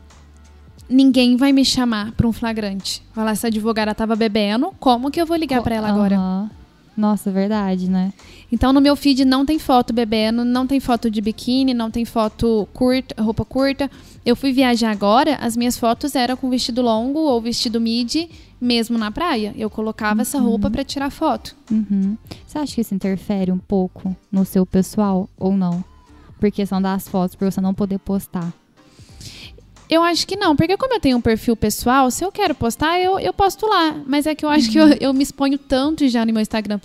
[0.93, 3.03] Ninguém vai me chamar para um flagrante.
[3.13, 6.17] Falar essa advogada tava bebendo, como que eu vou ligar para ela agora?
[6.17, 6.51] Aham.
[6.97, 8.13] Nossa, verdade, né?
[8.51, 12.05] Então no meu feed não tem foto bebendo, não tem foto de biquíni, não tem
[12.05, 13.91] foto curta, roupa curta.
[14.27, 18.29] Eu fui viajar agora, as minhas fotos eram com vestido longo ou vestido midi,
[18.61, 19.55] mesmo na praia.
[19.57, 21.57] Eu colocava essa roupa para tirar foto.
[21.71, 22.17] Uhum.
[22.47, 25.83] Você acha que isso interfere um pouco no seu pessoal ou não?
[26.39, 28.53] Por questão das fotos, por você não poder postar.
[29.93, 32.99] Eu acho que não, porque como eu tenho um perfil pessoal, se eu quero postar,
[32.99, 34.03] eu, eu posto lá.
[34.07, 36.81] Mas é que eu acho que eu, eu me exponho tanto já no meu Instagram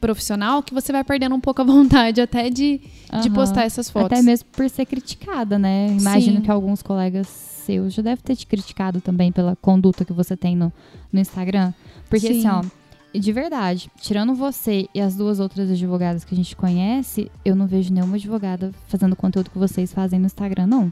[0.00, 3.32] profissional que você vai perdendo um pouco a vontade até de, de Aham.
[3.34, 4.10] postar essas fotos.
[4.10, 5.88] Até mesmo por ser criticada, né?
[6.00, 6.42] Imagino Sim.
[6.44, 10.56] que alguns colegas seus já devem ter te criticado também pela conduta que você tem
[10.56, 10.72] no,
[11.12, 11.74] no Instagram.
[12.08, 12.38] Porque Sim.
[12.38, 17.30] assim, ó, de verdade, tirando você e as duas outras advogadas que a gente conhece,
[17.44, 20.90] eu não vejo nenhuma advogada fazendo o conteúdo que vocês fazem no Instagram, não.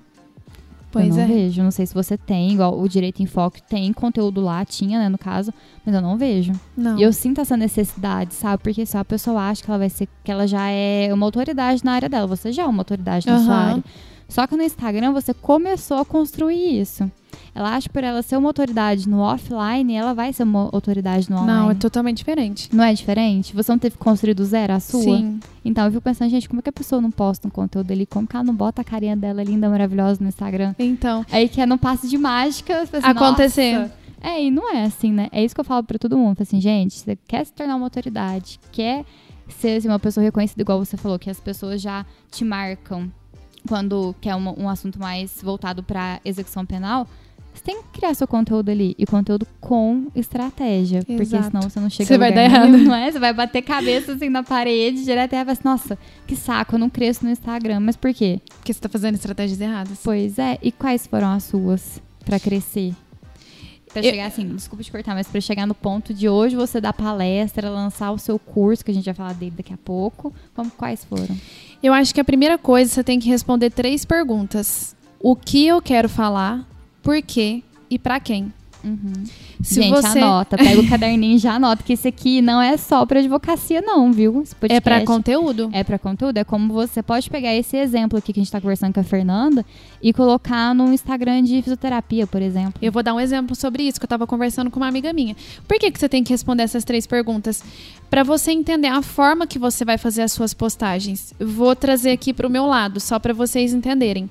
[0.94, 1.26] Pois eu não é.
[1.26, 1.62] vejo.
[1.62, 5.08] Não sei se você tem, igual o Direito em Foco tem conteúdo lá, tinha, né,
[5.08, 5.52] no caso,
[5.84, 6.52] mas eu não vejo.
[6.76, 6.98] Não.
[6.98, 8.62] E eu sinto essa necessidade, sabe?
[8.62, 11.84] Porque se a pessoa acha que ela vai ser, que ela já é uma autoridade
[11.84, 13.70] na área dela, você já é uma autoridade na sua Aham.
[13.70, 13.84] área.
[14.28, 17.10] Só que no Instagram você começou a construir isso.
[17.54, 21.30] Ela acha que por ela ser uma autoridade no offline, ela vai ser uma autoridade
[21.30, 21.52] no online.
[21.52, 22.68] Não, é totalmente diferente.
[22.74, 23.54] Não é diferente?
[23.54, 25.02] Você não teve que construir do zero a sua?
[25.02, 25.38] Sim.
[25.64, 28.06] Então eu fico pensando, gente, como é que a pessoa não posta um conteúdo ali?
[28.06, 30.74] Como que ela não bota a carinha dela linda, maravilhosa no Instagram?
[30.78, 32.82] Então, Aí que é num passe de mágica.
[32.82, 33.78] assim, Acontecer.
[33.78, 33.92] "Nossa".
[34.20, 35.28] É, e não é assim, né?
[35.30, 36.40] É isso que eu falo pra todo mundo.
[36.40, 39.04] Assim, gente, você quer se tornar uma autoridade, quer
[39.48, 43.12] ser assim, uma pessoa reconhecida, igual você falou, que as pessoas já te marcam
[43.68, 47.06] quando quer uma- um assunto mais voltado pra execução penal.
[47.54, 48.96] Você tem que criar seu conteúdo ali.
[48.98, 51.04] E conteúdo com estratégia.
[51.04, 51.44] Porque Exato.
[51.46, 52.78] senão você não chega Você vai dar nenhum, errado.
[52.82, 53.12] não é?
[53.12, 55.96] Você vai bater cabeça assim na parede, direto e vai assim, nossa,
[56.26, 57.78] que saco, eu não cresço no Instagram.
[57.78, 58.40] Mas por quê?
[58.58, 60.00] porque você tá fazendo estratégias erradas.
[60.02, 62.92] Pois é, e quais foram as suas pra crescer?
[63.94, 66.80] Pra Eu- chegar assim, desculpa te cortar, mas pra chegar no ponto de hoje você
[66.80, 70.32] dar palestra, lançar o seu curso, que a gente vai falar dele daqui a pouco.
[70.54, 71.36] Como, quais foram?
[71.82, 75.80] Eu acho que a primeira coisa você tem que responder três perguntas: o que eu
[75.80, 76.68] quero falar,
[77.02, 78.52] por quê e pra quem.
[78.84, 79.24] Uhum.
[79.62, 82.76] Se Gente, você anota, pega o caderninho e já anota que esse aqui não é
[82.76, 84.44] só pra advocacia, não, viu?
[84.68, 85.70] É para conteúdo.
[85.72, 88.60] é para conteúdo, é como você pode pegar esse exemplo aqui que a gente tá
[88.60, 89.64] conversando com a Fernanda
[90.02, 92.74] e colocar no Instagram de fisioterapia, por exemplo.
[92.82, 95.34] Eu vou dar um exemplo sobre isso que eu estava conversando com uma amiga minha.
[95.66, 97.64] Por que, que você tem que responder essas três perguntas?
[98.10, 101.32] Para você entender a forma que você vai fazer as suas postagens.
[101.40, 104.28] Vou trazer aqui para o meu lado, só para vocês entenderem.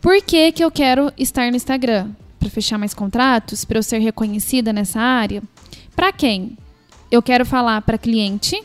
[0.00, 2.10] Por que, que eu quero estar no Instagram?
[2.42, 3.64] Para fechar mais contratos?
[3.64, 5.40] Para eu ser reconhecida nessa área?
[5.94, 6.58] Para quem?
[7.08, 8.60] Eu quero falar para cliente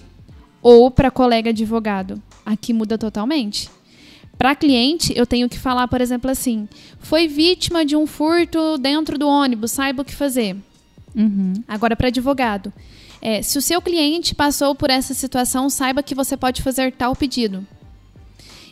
[0.63, 2.19] ou para colega advogado?
[2.43, 3.69] Aqui muda totalmente.
[4.35, 9.15] Para cliente, eu tenho que falar, por exemplo, assim: foi vítima de um furto dentro
[9.15, 10.55] do ônibus, saiba o que fazer.
[11.15, 11.53] Uhum.
[11.67, 12.73] Agora, para advogado,
[13.21, 17.15] é, se o seu cliente passou por essa situação, saiba que você pode fazer tal
[17.15, 17.63] pedido.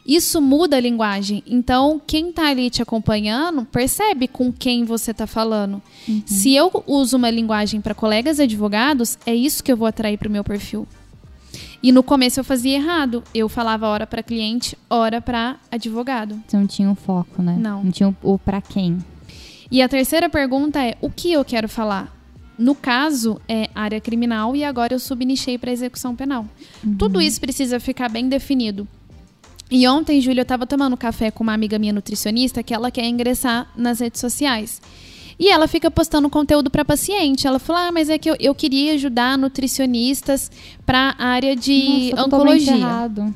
[0.05, 1.41] Isso muda a linguagem.
[1.47, 5.81] Então, quem está ali te acompanhando percebe com quem você está falando.
[6.25, 10.27] Se eu uso uma linguagem para colegas advogados, é isso que eu vou atrair para
[10.27, 10.87] o meu perfil.
[11.81, 13.23] E no começo eu fazia errado.
[13.33, 16.39] Eu falava hora para cliente, hora para advogado.
[16.47, 17.57] Você não tinha um foco, né?
[17.59, 17.83] Não.
[17.83, 18.99] Não tinha o, o pra quem.
[19.71, 22.13] E a terceira pergunta é: o que eu quero falar?
[22.57, 26.45] No caso, é área criminal e agora eu subnichei para execução penal.
[26.97, 28.87] Tudo isso precisa ficar bem definido.
[29.69, 33.05] E ontem, Júlia, eu estava tomando café com uma amiga minha nutricionista que ela quer
[33.05, 34.81] ingressar nas redes sociais.
[35.39, 37.45] E ela fica postando conteúdo para paciente.
[37.45, 40.49] Ela falou: Ah, mas é que eu, eu queria ajudar nutricionistas
[40.85, 42.77] para a área de Nossa, oncologia.
[42.77, 43.35] errado.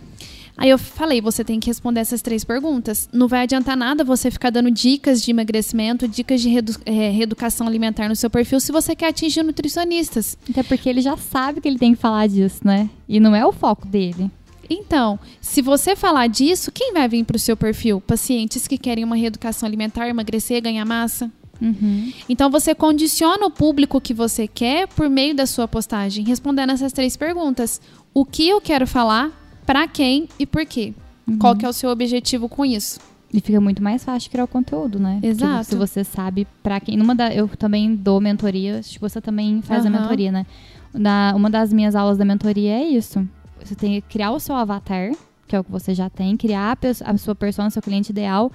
[0.59, 3.07] Aí eu falei, você tem que responder essas três perguntas.
[3.13, 7.65] Não vai adiantar nada você ficar dando dicas de emagrecimento, dicas de reedu eh, reeducação
[7.65, 10.37] alimentar no seu perfil se você quer atingir nutricionistas.
[10.49, 12.89] Até porque ele já sabe que ele tem que falar disso, né?
[13.07, 14.29] E não é o foco dele.
[14.69, 17.99] Então, se você falar disso, quem vai vir para o seu perfil?
[17.99, 21.31] Pacientes que querem uma reeducação alimentar, emagrecer, ganhar massa?
[21.61, 22.13] Uhum.
[22.29, 26.93] Então você condiciona o público que você quer por meio da sua postagem, respondendo essas
[26.93, 27.81] três perguntas:
[28.13, 29.31] o que eu quero falar,
[29.65, 30.93] para quem e por quê?
[31.37, 32.99] Qual que é o seu objetivo com isso?
[33.31, 35.15] E fica muito mais fácil criar o conteúdo, né?
[35.15, 35.65] Porque Exato.
[35.65, 36.97] Se você sabe pra quem.
[36.97, 39.99] Numa da, eu também dou mentoria, acho que você também faz a Aham.
[39.99, 40.45] mentoria, né?
[40.91, 43.27] Na, uma das minhas aulas da mentoria é isso.
[43.63, 45.11] Você tem que criar o seu avatar,
[45.47, 48.51] que é o que você já tem, criar a, sua persona, seu cliente ideal,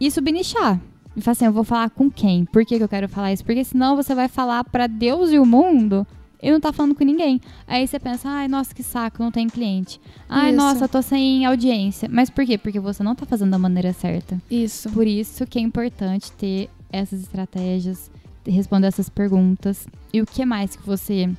[0.00, 0.80] e subnichar.
[1.16, 2.44] E falar assim, eu vou falar com quem?
[2.44, 3.44] Por que, que eu quero falar isso?
[3.44, 6.06] Porque senão você vai falar pra Deus e o mundo
[6.42, 7.40] e não tá falando com ninguém.
[7.66, 10.00] Aí você pensa, ai, nossa, que saco, não tem cliente.
[10.28, 10.56] Ai, Isso.
[10.56, 12.08] nossa, tô sem audiência.
[12.12, 12.58] Mas por quê?
[12.58, 14.40] Porque você não tá fazendo da maneira certa.
[14.50, 14.90] Isso.
[14.90, 18.10] Por isso que é importante ter essas estratégias,
[18.46, 19.86] responder essas perguntas.
[20.12, 21.30] E o que mais que você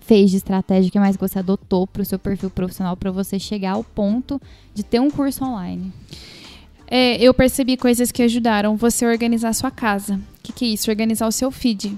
[0.00, 3.38] fez de estratégia, o que mais você adotou para o seu perfil profissional para você
[3.38, 4.40] chegar ao ponto
[4.74, 5.92] de ter um curso online?
[6.86, 10.16] É, eu percebi coisas que ajudaram você a organizar a sua casa.
[10.16, 10.90] O que, que é isso?
[10.90, 11.96] Organizar o seu feed.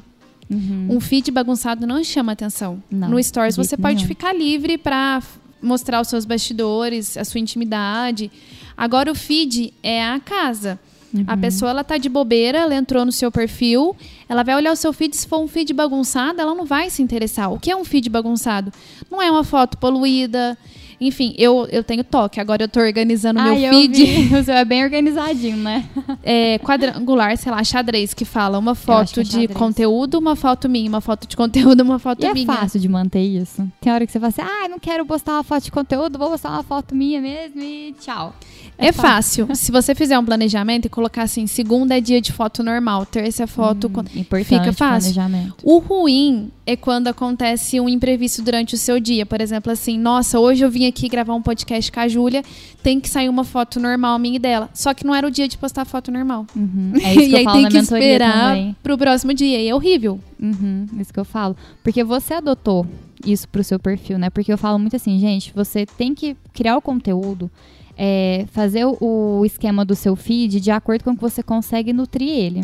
[0.48, 2.80] Um feed bagunçado não chama atenção.
[2.90, 4.08] Não, no Stories você pode nenhum.
[4.08, 5.20] ficar livre para
[5.60, 8.30] mostrar os seus bastidores, a sua intimidade.
[8.76, 10.78] Agora o feed é a casa.
[11.14, 11.24] Uhum.
[11.26, 13.96] A pessoa ela tá de bobeira, ela entrou no seu perfil,
[14.28, 17.02] ela vai olhar o seu feed, se for um feed bagunçado, ela não vai se
[17.02, 17.52] interessar.
[17.52, 18.72] O que é um feed bagunçado?
[19.10, 20.56] Não é uma foto poluída.
[20.98, 24.32] Enfim, eu, eu tenho toque, agora eu tô organizando Ai, meu eu feed.
[24.34, 25.84] O seu é bem organizadinho, né?
[26.24, 29.58] é, quadrangular, sei lá, xadrez, que fala uma foto é de xadrez.
[29.58, 32.46] conteúdo, uma foto minha, uma foto de conteúdo, uma foto E é minha.
[32.46, 33.66] fácil de manter isso.
[33.78, 36.30] Tem hora que você fala assim, ah, não quero postar uma foto de conteúdo, vou
[36.30, 38.34] postar uma foto minha mesmo e tchau.
[38.78, 39.48] É fácil.
[39.56, 43.44] Se você fizer um planejamento e colocar assim, segunda é dia de foto normal, terça
[43.44, 43.88] é foto.
[43.88, 45.14] com- Importante Fica fácil.
[45.14, 45.54] planejamento.
[45.62, 49.24] O ruim é quando acontece um imprevisto durante o seu dia.
[49.24, 52.42] Por exemplo, assim, nossa, hoje eu vim aqui gravar um podcast com a Júlia,
[52.82, 54.68] tem que sair uma foto normal minha e dela.
[54.74, 56.46] Só que não era o dia de postar foto normal.
[56.54, 56.92] Uhum.
[57.02, 58.76] É isso que e eu aí falo tem na que esperar também.
[58.82, 59.60] pro próximo dia.
[59.60, 60.20] E é horrível.
[60.38, 61.56] Uhum, isso que eu falo.
[61.82, 62.86] Porque você adotou
[63.24, 64.28] isso pro seu perfil, né?
[64.28, 67.50] Porque eu falo muito assim, gente, você tem que criar o conteúdo,
[67.96, 72.28] é, fazer o, esquema do seu feed de acordo com o que você consegue nutrir
[72.28, 72.60] ele.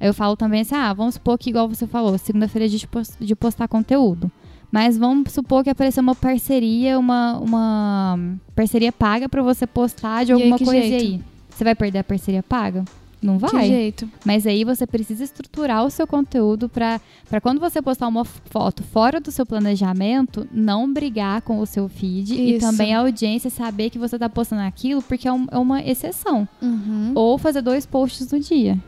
[0.00, 2.88] Aí eu falo também assim, ah, vamos supor que, igual você falou, segunda-feira é de,
[3.20, 4.30] de postar conteúdo.
[4.70, 8.18] Mas vamos supor que apareceu uma parceria, uma, uma
[8.56, 11.04] parceria paga pra você postar de aí, alguma que coisa jeito?
[11.04, 11.20] aí.
[11.50, 12.82] Você vai perder a parceria paga?
[13.22, 13.66] Não vai.
[13.66, 14.08] jeito.
[14.24, 17.00] Mas aí você precisa estruturar o seu conteúdo para
[17.40, 22.34] quando você postar uma foto fora do seu planejamento, não brigar com o seu feed
[22.34, 22.66] e Isso.
[22.66, 26.48] também a audiência saber que você está postando aquilo porque é, um- é uma exceção.
[26.60, 27.12] Uhum.
[27.14, 28.78] Ou fazer dois posts no dia.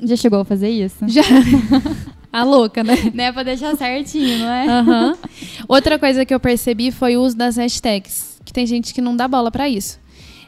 [0.00, 1.06] Já chegou a fazer isso?
[1.08, 1.22] Já.
[2.32, 2.94] A louca, né?
[3.12, 3.30] né?
[3.30, 4.66] Pra deixar certinho, não é?
[4.66, 5.18] Aham.
[5.68, 8.40] Outra coisa que eu percebi foi o uso das hashtags.
[8.42, 10.00] Que tem gente que não dá bola pra isso.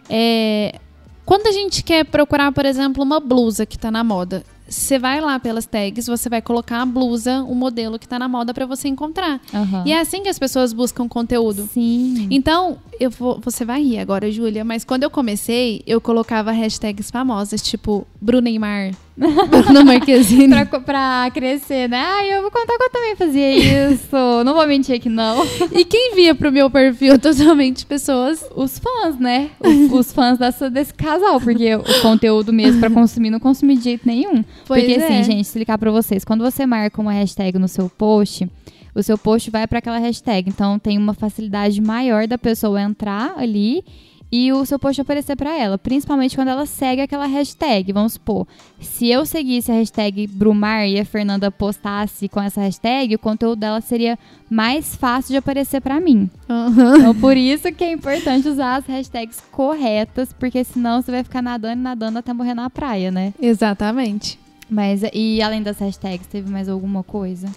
[0.08, 0.74] É,
[1.24, 5.20] Quando a gente quer procurar, por exemplo, uma blusa que tá na moda, você vai
[5.20, 8.66] lá pelas tags, você vai colocar a blusa, o modelo que tá na moda para
[8.66, 9.40] você encontrar.
[9.52, 9.84] Aham.
[9.86, 11.68] E é assim que as pessoas buscam conteúdo.
[11.72, 12.28] Sim.
[12.30, 17.10] Então, eu vou, você vai rir agora, Júlia, mas quando eu comecei, eu colocava hashtags
[17.10, 18.94] famosas, tipo Bruneymar,
[19.48, 20.66] Bruna Marquezine.
[20.66, 21.98] Pra, pra crescer, né?
[21.98, 24.16] Ai, eu vou contar que eu também fazia isso.
[24.44, 25.44] não vou mentir que não.
[25.72, 29.50] e quem via pro meu perfil totalmente pessoas Os fãs, né?
[29.60, 33.84] Os, os fãs dessa, desse casal, porque o conteúdo mesmo pra consumir, não consumi de
[33.84, 34.44] jeito nenhum.
[34.66, 35.04] Pois porque é.
[35.04, 38.48] assim, gente, explicar pra vocês, quando você marca uma hashtag no seu post,
[38.94, 40.48] o seu post vai pra aquela hashtag.
[40.48, 43.84] Então tem uma facilidade maior da pessoa entrar ali
[44.30, 47.92] e o seu post aparecer pra ela, principalmente quando ela segue aquela hashtag.
[47.92, 48.46] Vamos supor,
[48.80, 53.60] se eu seguisse a hashtag Brumar e a Fernanda postasse com essa hashtag, o conteúdo
[53.60, 54.18] dela seria
[54.50, 56.28] mais fácil de aparecer pra mim.
[56.44, 61.42] Então, por isso que é importante usar as hashtags corretas, porque senão você vai ficar
[61.42, 63.32] nadando e nadando até morrer na praia, né?
[63.40, 64.38] Exatamente.
[64.68, 67.48] Mas, e além das hashtags, teve mais alguma coisa?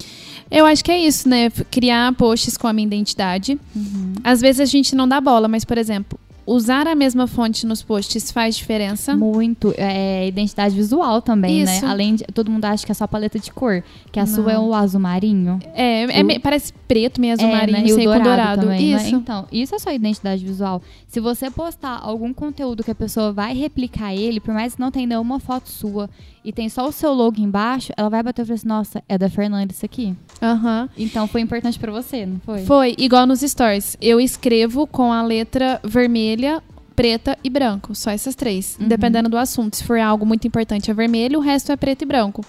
[0.51, 1.49] Eu acho que é isso, né?
[1.71, 3.59] Criar posts com a minha identidade.
[3.75, 4.13] Uhum.
[4.23, 7.83] Às vezes a gente não dá bola, mas, por exemplo, usar a mesma fonte nos
[7.83, 9.15] posts faz diferença.
[9.15, 9.73] Muito.
[9.77, 11.85] É identidade visual também, Isso.
[11.85, 11.91] né?
[11.91, 12.23] Além de.
[12.33, 13.83] Todo mundo acha que é só paleta de cor.
[14.11, 14.69] Que a sua é Não.
[14.69, 15.59] o azul marinho.
[15.75, 17.87] É, é O- parece preto, meio azul É, marinho, né?
[17.89, 18.61] E o dourado, dourado.
[18.61, 19.01] também, né?
[19.03, 19.15] Isso.
[19.15, 20.81] Então, isso é só identidade visual.
[21.07, 24.89] Se você postar algum conteúdo que a pessoa vai replicar ele, por mais que não
[24.89, 26.09] tenha nenhuma foto sua
[26.47, 29.17] e tem só o seu logo embaixo, ela vai bater e falar assim, nossa, é
[29.17, 30.15] da Fernanda isso aqui.
[30.41, 30.87] Aham.
[30.97, 32.63] Então foi importante pra você, não foi?
[32.63, 33.97] Foi igual nos stories.
[33.99, 36.63] Eu escrevo com a letra vermelha,
[36.95, 37.93] preta e branco.
[37.93, 38.77] Só essas três.
[38.79, 38.87] Uhum.
[38.87, 39.75] Dependendo do assunto.
[39.75, 42.45] Se for algo muito importante, é vermelho, o resto é preto e branco.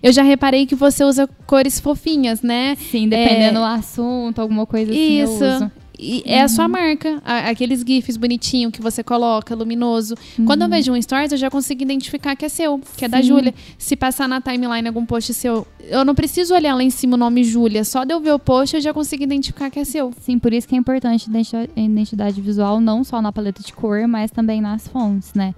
[0.00, 2.76] Eu já reparei que você usa cores fofinhas, né?
[2.76, 5.72] Sim, dependendo do assunto, alguma coisa assim, Isso.
[5.98, 7.20] E é a sua marca.
[7.24, 10.14] A- aqueles GIFs bonitinhos que você coloca, luminoso.
[10.46, 13.18] Quando eu vejo um stories, eu já consigo identificar que é seu, que é da
[13.18, 13.24] Sim.
[13.28, 13.54] Júlia.
[13.78, 17.18] Se passar na timeline algum post seu, eu não preciso olhar lá em cima o
[17.18, 17.84] nome Júlia.
[17.84, 20.12] Só de eu ver o post, eu já consigo identificar que é seu.
[20.20, 24.06] Sim, por isso que é importante identi- identidade visual, não só na paleta de cor,
[24.08, 25.54] mas também nas fontes, né?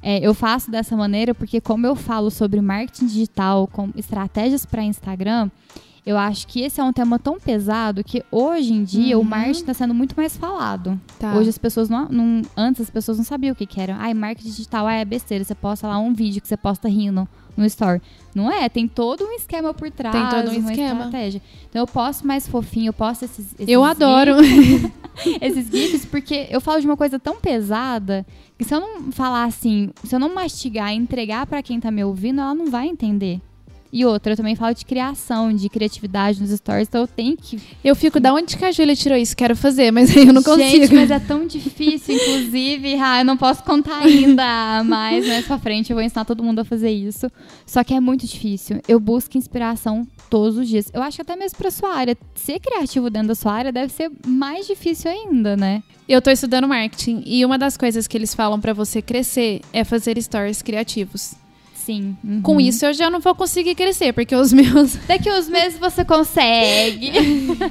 [0.00, 4.84] É, eu faço dessa maneira porque, como eu falo sobre marketing digital, com estratégias para
[4.84, 5.50] Instagram,
[6.06, 9.26] eu acho que esse é um tema tão pesado que hoje em dia o Uhum.
[9.28, 10.98] marketing está sendo muito mais falado.
[11.18, 11.34] Tá.
[11.34, 13.96] Hoje as pessoas não, não- Antes as pessoas não sabiam o que, que era.
[13.98, 15.44] Ai, marketing digital é besteira.
[15.44, 18.00] Você posta lá um vídeo que você posta rindo no story.
[18.34, 20.14] Não é, tem todo um esquema por trás.
[20.14, 21.04] Tem todo um uma esquema.
[21.04, 21.42] estratégia.
[21.68, 23.52] Então eu posto mais fofinho, eu posto esses.
[23.54, 24.42] esses eu adoro.
[24.42, 24.90] GIFs,
[25.42, 28.24] esses GIFs, porque eu falo de uma coisa tão pesada
[28.56, 31.90] que se eu não falar assim, se eu não mastigar e entregar pra quem tá
[31.90, 33.40] me ouvindo, ela não vai entender.
[33.92, 37.58] E outra, eu também falo de criação, de criatividade nos stories, então eu tenho que
[37.82, 39.36] Eu fico, da onde que a Júlia tirou isso?
[39.36, 40.84] Quero fazer, mas aí eu não consigo.
[40.84, 42.94] Gente, mas é tão difícil, inclusive.
[42.96, 46.60] Ah, eu não posso contar ainda, mas mais pra frente eu vou ensinar todo mundo
[46.60, 47.30] a fazer isso.
[47.66, 48.80] Só que é muito difícil.
[48.86, 50.90] Eu busco inspiração todos os dias.
[50.92, 52.16] Eu acho que até mesmo pra sua área.
[52.34, 55.82] Ser criativo dentro da sua área deve ser mais difícil ainda, né?
[56.08, 59.84] Eu tô estudando marketing e uma das coisas que eles falam pra você crescer é
[59.84, 61.34] fazer stories criativos.
[61.88, 62.14] Sim.
[62.22, 62.42] uhum.
[62.42, 66.04] Com isso eu já não vou conseguir crescer, porque os meus, Daqui uns meses você
[66.04, 67.12] consegue.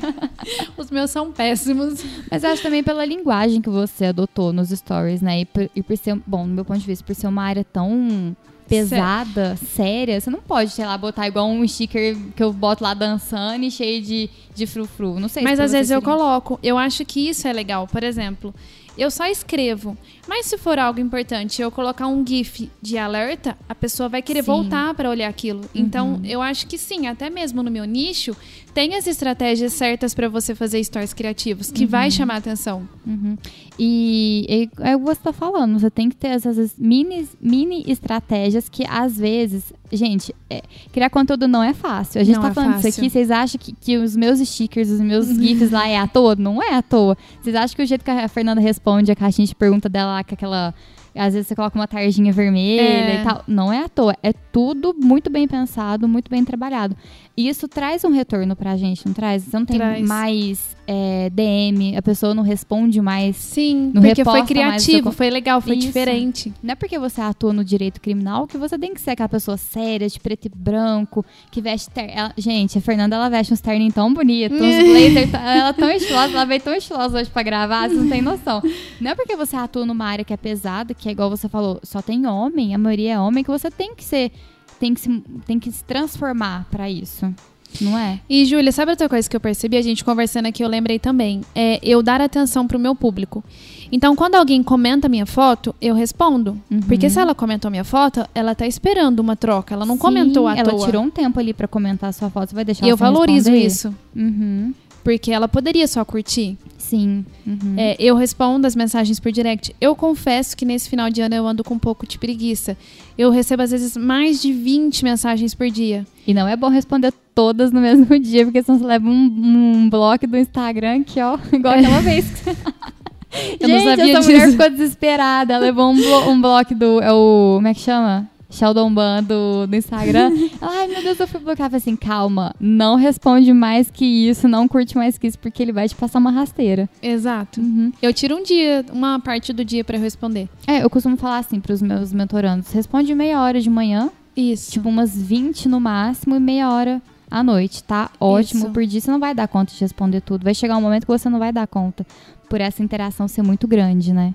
[0.75, 2.03] os meus são péssimos.
[2.31, 5.41] Mas eu acho também pela linguagem que você adotou nos stories, né?
[5.41, 7.63] E por, e por ser, bom, no meu ponto de vista, por ser uma área
[7.63, 8.35] tão
[8.67, 12.95] pesada, séria, você não pode, sei lá, botar igual um sticker que eu boto lá
[12.95, 15.19] dançando e cheio de, de frufru.
[15.19, 16.59] Não sei se Mas pra às vezes eu coloco.
[16.63, 17.87] Eu acho que isso é legal.
[17.87, 18.53] Por exemplo,
[18.97, 19.97] eu só escrevo.
[20.27, 24.43] Mas se for algo importante, eu colocar um GIF de alerta, a pessoa vai querer
[24.43, 24.51] Sim.
[24.51, 24.57] Uhum.
[24.63, 25.61] voltar para olhar aquilo.
[25.73, 28.35] Então, eu acho que sim, até mesmo no meu nicho,
[28.77, 32.87] tem as estratégias certas para você fazer stories criativos, que vai chamar atenção.
[33.07, 33.35] Uhum.
[33.79, 37.83] E, e é o que você tá falando, você tem que ter essas mini, mini
[37.87, 40.61] estratégias que às vezes, gente, é,
[40.93, 42.21] criar conteúdo não é fácil.
[42.21, 44.91] A gente Não tá é falando isso aqui, vocês acham que, que os meus stickers,
[44.91, 46.35] os meus GIFs lá é à toa?
[46.35, 47.17] Não é à toa.
[47.41, 50.23] Vocês acham que o jeito que a Fernanda responde a caixinha de pergunta dela lá,
[50.23, 50.71] com aquela.
[51.15, 53.21] Às vezes você coloca uma tarjinha vermelha É.
[53.21, 53.43] e tal.
[53.47, 54.15] Não é à toa.
[54.21, 56.95] É tudo muito bem pensado, muito bem trabalhado.
[57.35, 59.43] E isso traz um retorno pra gente, não traz?
[59.43, 60.07] Você não tem Traz.
[60.07, 65.61] mais é, DM, a pessoa não responde mais Sim, Não porque foi criativo, foi legal,
[65.61, 65.85] foi Isso.
[65.85, 66.51] diferente.
[66.63, 69.55] Não é porque você atua no direito criminal que você tem que ser aquela pessoa
[69.57, 72.09] séria, de preto e branco, que veste ter...
[72.09, 75.73] ela- Gente, a Fernanda, ela veste uns terninhos tão bonitos, uns blazer, t- ela é
[75.73, 78.63] tão estilosa, ela veio tão estilosa hoje pra gravar, vocês não tem noção.
[78.99, 81.79] Não é porque você atua numa área que é pesada, que é igual você falou,
[81.83, 84.31] só tem homem, a maioria é homem, que você tem que ser,
[84.79, 87.33] tem que se, tem que se transformar pra isso.
[87.81, 88.19] Não é?
[88.29, 89.75] E, Júlia, sabe outra coisa que eu percebi?
[89.75, 91.41] A gente conversando aqui, eu lembrei também.
[91.53, 93.43] É eu dar atenção pro meu público.
[93.91, 96.57] Então, quando alguém comenta minha foto, eu respondo.
[96.71, 96.79] Uhum.
[96.81, 99.73] Porque se ela comentou minha foto, ela tá esperando uma troca.
[99.75, 100.85] Ela não Sim, comentou à ela toa.
[100.85, 102.49] tirou um tempo ali pra comentar a sua foto.
[102.49, 103.65] Você vai deixar E eu ela sem valorizo responder?
[103.67, 103.95] isso.
[104.15, 104.73] Uhum.
[105.03, 106.57] Porque ela poderia só curtir.
[106.87, 107.25] Sim.
[107.45, 107.75] Uhum.
[107.75, 109.75] É, eu respondo as mensagens por direct.
[109.81, 112.77] Eu confesso que nesse final de ano eu ando com um pouco de preguiça.
[113.17, 116.05] Eu recebo, às vezes, mais de 20 mensagens por dia.
[116.25, 119.89] E não é bom responder todas no mesmo dia, porque senão você leva um, um
[119.89, 122.25] bloco do Instagram que, ó, igual aquela vez.
[123.59, 124.51] Eu não Gente, sabia essa mulher disso.
[124.53, 125.53] ficou desesperada.
[125.55, 127.01] Ela levou um, blo um bloco do.
[127.01, 127.55] É o.
[127.57, 128.27] Como é que chama?
[128.49, 130.31] Sheldon Ban do, do Instagram.
[130.61, 131.67] Ela, Ai, meu Deus, eu fui bloquear.
[131.67, 135.61] Eu falei assim, calma, não responde mais que isso, não curte mais que isso, porque
[135.61, 136.89] ele vai te passar uma rasteira.
[137.01, 137.59] Exato.
[137.59, 137.91] Uhum.
[138.01, 140.47] Eu tiro um dia, uma parte do dia pra eu responder.
[140.65, 144.71] É, eu costumo falar assim pros meus mentorandos: responde meia hora de manhã, Isso.
[144.71, 148.09] tipo umas 20 no máximo, e meia hora à noite, tá?
[148.19, 148.65] Ótimo.
[148.65, 148.71] Isso.
[148.71, 150.43] Por dia você não vai dar conta de responder tudo.
[150.43, 152.05] Vai chegar um momento que você não vai dar conta.
[152.49, 154.33] Por essa interação ser muito grande, né?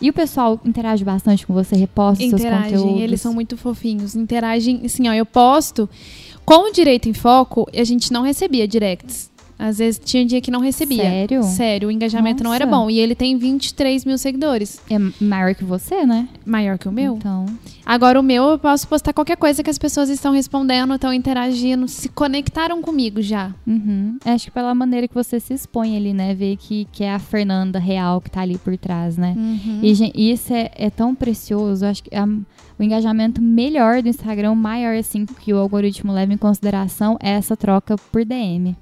[0.00, 3.02] E o pessoal interage bastante com você, reposta os seus interagem, conteúdos.
[3.02, 4.14] eles são muito fofinhos.
[4.16, 5.88] Interagem, assim, ó, eu posto.
[6.44, 9.31] Com o Direito em Foco, a gente não recebia directs.
[9.62, 11.02] Às vezes tinha dia que não recebia.
[11.04, 11.42] Sério?
[11.44, 12.78] Sério, o engajamento não era Nossa.
[12.84, 12.90] bom.
[12.90, 14.80] E ele tem 23 mil seguidores.
[14.90, 16.28] É maior que você, né?
[16.44, 17.14] Maior que o meu.
[17.16, 17.46] Então.
[17.86, 21.86] Agora, o meu, eu posso postar qualquer coisa que as pessoas estão respondendo, estão interagindo,
[21.86, 23.52] se conectaram comigo já.
[23.66, 24.18] Uhum.
[24.24, 26.34] Acho que pela maneira que você se expõe ali, né?
[26.34, 29.34] Ver que, que é a Fernanda real que tá ali por trás, né?
[29.36, 29.78] Uhum.
[29.82, 31.86] E gen- isso é, é tão precioso.
[31.86, 32.26] Acho que a-
[32.78, 37.56] o engajamento melhor do Instagram, maior, assim, que o algoritmo leva em consideração é essa
[37.56, 38.76] troca por DM.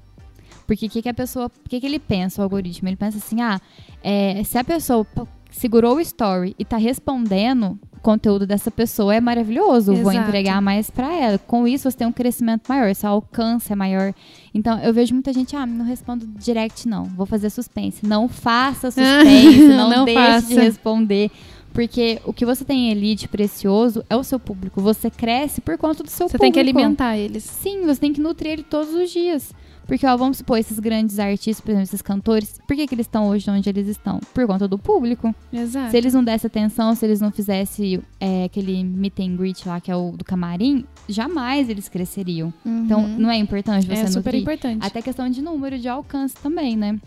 [0.67, 1.47] Porque o que, que a pessoa.
[1.65, 2.87] O que, que ele pensa, o algoritmo?
[2.89, 3.59] Ele pensa assim: ah,
[4.03, 5.05] é, se a pessoa
[5.49, 9.93] segurou o story e tá respondendo, o conteúdo dessa pessoa é maravilhoso.
[9.95, 10.29] Vou Exato.
[10.29, 11.37] entregar mais pra ela.
[11.37, 14.13] Com isso, você tem um crescimento maior, seu alcance é maior.
[14.53, 17.03] Então, eu vejo muita gente, ah, não respondo direct, não.
[17.03, 18.05] Vou fazer suspense.
[18.05, 20.61] Não faça suspense, não, Não deixe de faça.
[20.61, 21.29] responder.
[21.73, 24.81] Porque o que você tem ali de precioso é o seu público.
[24.81, 26.41] Você cresce por conta do seu Você público.
[26.41, 27.43] tem que alimentar eles.
[27.43, 29.53] Sim, você tem que nutrir ele todos os dias.
[29.91, 33.05] Porque, ó, vamos supor, esses grandes artistas, por exemplo, esses cantores, por que, que eles
[33.07, 34.21] estão hoje onde eles estão?
[34.33, 35.35] Por conta do público.
[35.51, 35.91] Exato.
[35.91, 39.81] Se eles não dessem atenção, se eles não fizessem é, aquele meet and greet lá,
[39.81, 42.53] que é o do camarim, jamais eles cresceriam.
[42.65, 43.17] Então, Uhum.
[43.19, 44.41] não é importante você é super nutrir?
[44.43, 44.87] importante.
[44.87, 46.97] Até questão de número, de alcance também, né?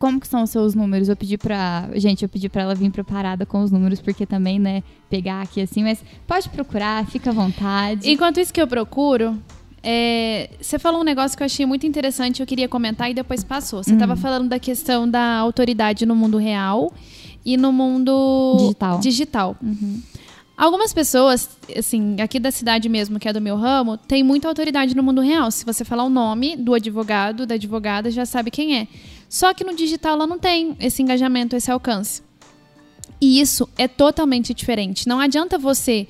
[0.00, 1.08] Como que são os seus números?
[1.08, 1.88] Eu pedi pra.
[1.94, 5.60] Gente, eu pedi pra ela vir preparada com os números, porque também, né, pegar aqui
[5.60, 8.10] assim, mas pode procurar, fica à vontade.
[8.10, 9.38] Enquanto isso que eu procuro,
[9.88, 13.44] é, você falou um negócio que eu achei muito interessante, eu queria comentar e depois
[13.44, 13.84] passou.
[13.84, 13.94] Você Hum.
[13.94, 16.92] estava falando da questão da autoridade no mundo real
[17.44, 18.98] e no mundo Digital.
[18.98, 19.56] digital.
[19.62, 20.02] Uhum.
[20.56, 24.96] Algumas pessoas, assim, aqui da cidade mesmo, que é do meu ramo, tem muita autoridade
[24.96, 25.50] no mundo real.
[25.52, 28.88] Se você falar o nome do advogado, da advogada, já sabe quem é.
[29.28, 32.22] Só que no digital ela não tem esse engajamento, esse alcance.
[33.20, 35.06] E isso é totalmente diferente.
[35.06, 36.08] Não adianta você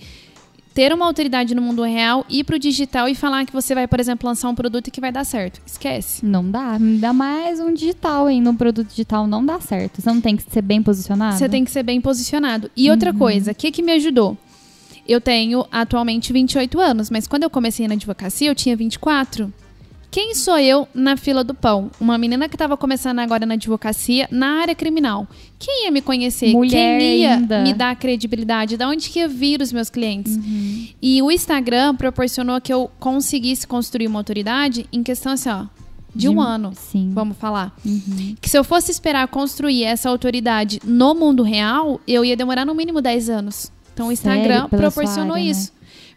[0.77, 3.99] ter uma autoridade no mundo real, ir pro digital e falar que você vai, por
[3.99, 5.59] exemplo, lançar um produto e que vai dar certo.
[5.65, 6.23] Esquece.
[6.23, 6.73] Não dá.
[6.73, 8.43] Ainda mais um digital, hein?
[8.43, 10.03] No produto digital não dá certo.
[10.03, 11.39] Você não tem que ser bem posicionado?
[11.39, 12.71] Você tem que ser bem posicionado.
[12.77, 14.37] E outra coisa, o que, que me ajudou?
[15.09, 19.51] Eu tenho atualmente 28 anos, mas quando eu comecei na advocacia, eu tinha 24.
[20.11, 21.91] Quem sou eu na fila do pão?
[22.01, 25.27] Uma menina que estava começando agora na advocacia, na área criminal.
[25.59, 26.53] Quem ia me conhecer?
[26.53, 27.63] Mulher Quem ia ainda.
[27.63, 28.77] me dar credibilidade?
[28.77, 30.37] Da onde que ia vir os meus clientes?
[30.37, 30.89] Uhum.
[31.01, 35.67] E o Instagram proporcionou que eu conseguisse construir uma autoridade em questão assim, ó,
[36.15, 36.73] de, um ano.
[36.75, 37.11] Sim.
[37.13, 37.75] Vamos falar.
[37.85, 38.35] Uhum.
[38.41, 42.75] Que se eu fosse esperar construir essa autoridade no mundo real, eu ia demorar no
[42.75, 43.71] mínimo 10 anos.
[43.93, 44.13] Então o?
[44.13, 45.76] Instagram proporcionou área, né?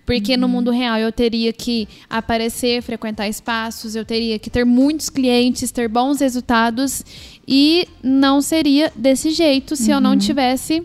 [0.10, 5.08] Porque no mundo real eu teria que aparecer, frequentar espaços, eu teria que ter muitos
[5.08, 7.06] clientes, ter bons resultados
[7.48, 10.82] e não seria desse jeito se eu não tivesse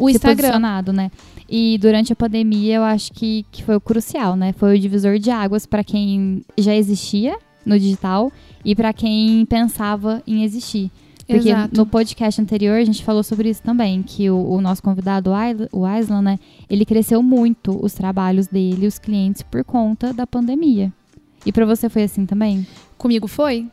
[0.00, 0.52] o Ser Instagram.
[0.92, 1.10] né?
[1.48, 4.52] E durante a pandemia, eu acho que, que foi o crucial, né?
[4.52, 7.36] Foi o divisor de águas para quem já existia
[7.66, 8.30] no digital
[8.64, 10.92] e para quem pensava em existir.
[11.28, 11.76] Porque Exato.
[11.76, 15.30] no podcast anterior a gente falou sobre isso também, que o, o nosso convidado,
[15.72, 16.38] o Aislan- né?
[16.70, 20.90] Ele cresceu muito os trabalhos dele, os clientes, por conta da pandemia.
[21.44, 22.66] E para você foi assim também?
[22.96, 23.66] Comigo foi.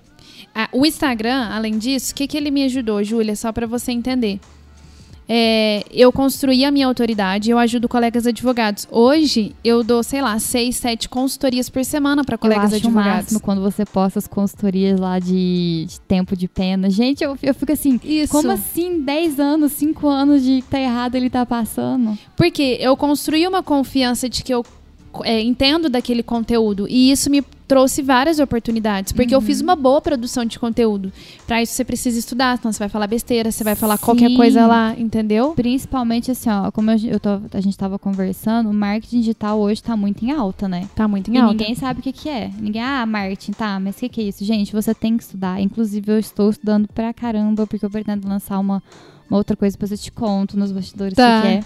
[0.54, 3.36] Ah, o Instagram, além disso, o que, que ele me ajudou, Júlia?
[3.38, 4.40] Só para você entender.
[5.28, 8.88] É, eu construí a minha autoridade, eu ajudo colegas advogados.
[8.92, 12.90] Hoje, eu dou, sei lá, seis, sete consultorias por semana para colegas eu acho o
[12.90, 13.22] advogados.
[13.24, 16.90] máximo quando você posta as consultorias lá de, de tempo de pena.
[16.90, 18.32] Gente, eu, eu fico assim, Isso.
[18.32, 22.18] como assim 10 anos, 5 anos de que tá errado ele tá passando?
[22.36, 24.64] Porque eu construí uma confiança de que eu
[25.24, 30.00] é, entendo daquele conteúdo e isso me trouxe várias oportunidades, porque eu fiz uma boa
[30.00, 31.12] produção de conteúdo.
[31.48, 34.36] Para isso você precisa estudar, senão você vai falar besteira, você vai falar qualquer Sim.
[34.38, 35.54] coisa lá, entendeu?
[35.56, 39.82] Principalmente assim, ó, como eu, eu tô- a gente tava conversando, o marketing digital hoje
[39.82, 40.88] tá muito em alta, né?
[40.96, 41.54] Tá muito em e alta.
[41.54, 42.52] ninguém sabe o que, que é.
[42.60, 44.46] Ninguém, ah, marketing, tá, mas o que, que é isso?
[44.46, 45.60] Gente, você tem que estudar.
[45.60, 48.84] Inclusive, eu estou estudando pra caramba, porque eu pretendo lançar uma,
[49.28, 51.42] uma outra coisa, depois eu te conto nos bastidores o Tá.
[51.42, 51.64] que, que é.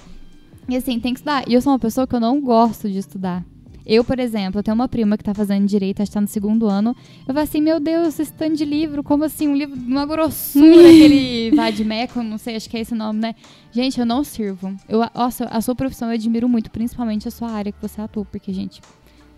[0.70, 1.44] E assim, tem que estudar.
[1.48, 3.44] E eu sou uma pessoa que eu não gosto de estudar.
[3.86, 6.28] Eu, por exemplo, eu tenho uma prima que tá fazendo direito, acho que tá no
[6.28, 6.96] segundo ano.
[7.28, 9.48] Eu falo assim, meu Deus, esse tanto de livro, como assim?
[9.48, 13.20] Um livro de uma grossura, aquele Vadmeco, não sei, acho que é esse o nome,
[13.20, 13.34] né?
[13.72, 14.76] Gente, eu não sirvo.
[14.88, 18.24] Eu, nossa, a sua profissão eu admiro muito, principalmente a sua área que você atua,
[18.26, 18.80] porque, gente,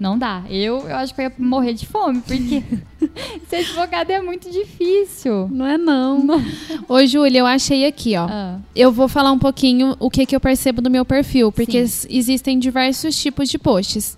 [0.02, 0.43] não dá.
[0.49, 2.64] Eu, eu acho que eu ia morrer de fome, porque
[3.47, 5.47] ser advogado é muito difícil.
[5.52, 6.26] Não é não.
[6.89, 8.26] Ô, Júlia, eu achei aqui, ó.
[8.28, 11.88] Ah, Eu vou falar um pouquinho o que, que eu percebo do meu perfil, porque
[11.88, 12.08] Sim.
[12.10, 14.18] existem diversos tipos de posts.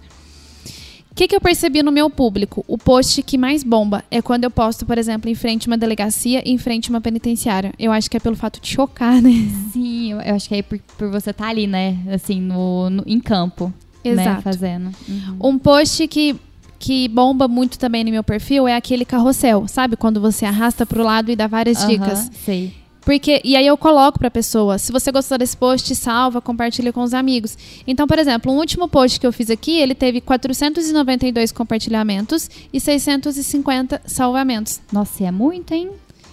[1.11, 2.63] O que, que eu percebi no meu público?
[2.67, 5.77] O post que mais bomba é quando eu posto, por exemplo, em frente a uma
[5.77, 7.71] delegacia, em frente a uma penitenciária.
[7.77, 9.29] Eu acho que é pelo fato de chocar, né?
[9.71, 11.97] sim, eu, acho que é por, por você estar ali, né?
[12.11, 13.71] Assim, no, no- em campo.
[14.04, 14.41] Né, Exato.
[14.41, 14.91] fazendo.
[15.08, 15.38] Uhum.
[15.41, 16.36] Um post que,
[16.78, 19.95] que bomba muito também no meu perfil é aquele carrossel, sabe?
[19.95, 22.32] Quando você arrasta pro lado e dá várias Aham, dicas.
[22.43, 22.74] Sei.
[23.06, 27.01] Porque, e aí eu coloco pra pessoa, se você gostou desse post, salva, compartilha com
[27.01, 27.58] os amigos.
[27.86, 32.80] Então, por exemplo, o último post que eu fiz aqui, ele teve 492 compartilhamentos e
[32.80, 34.82] 650 salvamentos.
[34.91, 35.91] Nossa, e é muito, hein?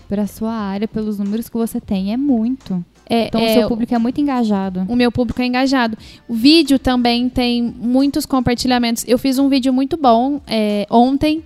[0.09, 2.85] Pra sua área, pelos números que você tem, é muito.
[3.11, 4.87] É, Então, é, o seu público é muito engajado.
[4.89, 5.99] o meu público é engajado.
[6.29, 9.05] O vídeo também tem muitos compartilhamentos.
[9.07, 11.43] Eu fiz um vídeo muito bom é, ontem,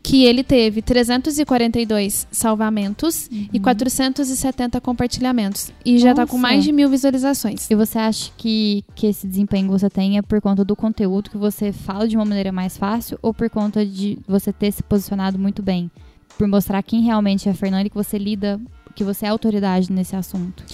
[0.00, 5.72] que ele teve 342 salvamentos e 470 compartilhamentos.
[5.84, 6.48] E já tá com Nossa.
[6.48, 7.68] mais de mil visualizações.
[7.68, 11.30] E você acha que, que esse desempenho que você tem é por conta do conteúdo
[11.30, 14.82] que você fala de uma maneira mais fácil ou por conta de você ter se
[14.82, 15.90] posicionado muito bem?
[16.38, 18.60] Por mostrar quem realmente é a Fernanda e que você lida,
[18.94, 20.64] que você é autoridade nesse assunto.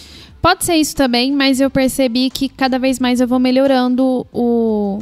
[0.45, 4.99] Pode ser isso também, mas eu percebi que cada vez mais eu vou melhorando o-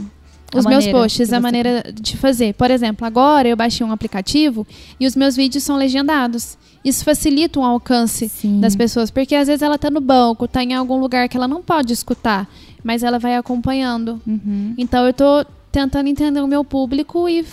[0.55, 2.55] os meus posts, a maneira de fazer.
[2.55, 4.65] Por exemplo, agora eu baixei um aplicativo
[5.01, 6.57] e os meus vídeos são legendados.
[6.85, 8.61] Isso facilita o alcance Sim.
[8.61, 11.49] das pessoas, porque às vezes ela tá no banco, tá em algum lugar que ela
[11.49, 12.49] não pode escutar,
[12.85, 14.23] mas ela vai acompanhando.
[14.25, 14.75] Uhum.
[14.79, 17.45] Então eu tô tentando entender o meu público e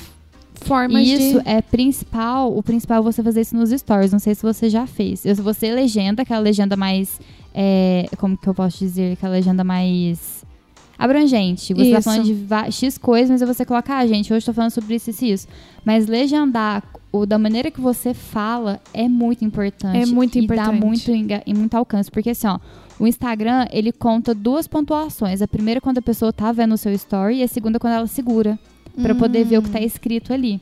[0.61, 4.11] formas isso de é principal, o principal é você fazer isso nos stories.
[4.11, 5.21] Não sei se você já fez.
[5.21, 7.19] Se você legenda, aquela legenda mais.
[7.53, 9.13] É, como que eu posso dizer?
[9.13, 10.45] Aquela legenda mais
[10.97, 11.73] abrangente.
[11.73, 12.09] Você tá Isso.
[12.09, 15.31] falando de X coisas, mas você coloca, ah, gente, hoje tô falando sobre isso, e
[15.31, 15.47] isso.
[15.85, 19.97] Mas legendar o, da maneira que você fala é muito importante.
[19.97, 20.79] É muito e importante.
[20.79, 22.11] dá muito, e muito alcance.
[22.11, 22.59] Porque assim, ó,
[22.99, 25.41] o Instagram, ele conta duas pontuações.
[25.41, 27.79] A primeira é quando a pessoa tá vendo o seu story e a segunda é
[27.79, 28.59] quando ela segura.
[29.01, 29.63] Pra poder ver o Hum.
[29.63, 30.59] que tá escrito ali.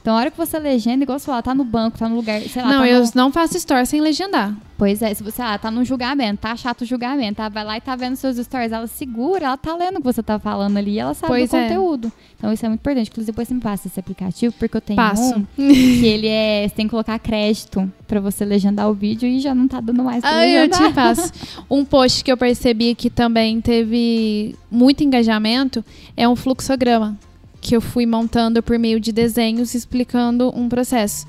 [0.00, 2.40] Então, a hora que você legenda, igual você falar, tá no banco, tá no lugar,
[2.40, 2.68] sei lá.
[2.72, 4.54] Não, tá eu no- não faço story sem legendar.
[4.78, 7.76] Pois é, se você, ah, tá no julgamento, tá chato o julgamento, tá, vai lá
[7.76, 10.78] e tá vendo seus stories, ela segura, ela tá lendo o que você tá falando
[10.78, 11.62] ali, e ela sabe Pois do é.
[11.68, 12.10] conteúdo.
[12.38, 13.10] Então, isso é muito importante.
[13.10, 15.34] Inclusive, depois você me passa esse aplicativo, porque eu tenho Passo.
[15.38, 19.38] um que ele é, você tem que colocar crédito pra você legendar o vídeo e
[19.38, 21.30] já não tá dando mais pra Ai, eu te passo.
[21.70, 25.84] Um post que eu percebi que também teve muito engajamento
[26.16, 27.18] é um fluxograma
[27.60, 31.26] que eu fui montando por meio de desenhos explicando um processo.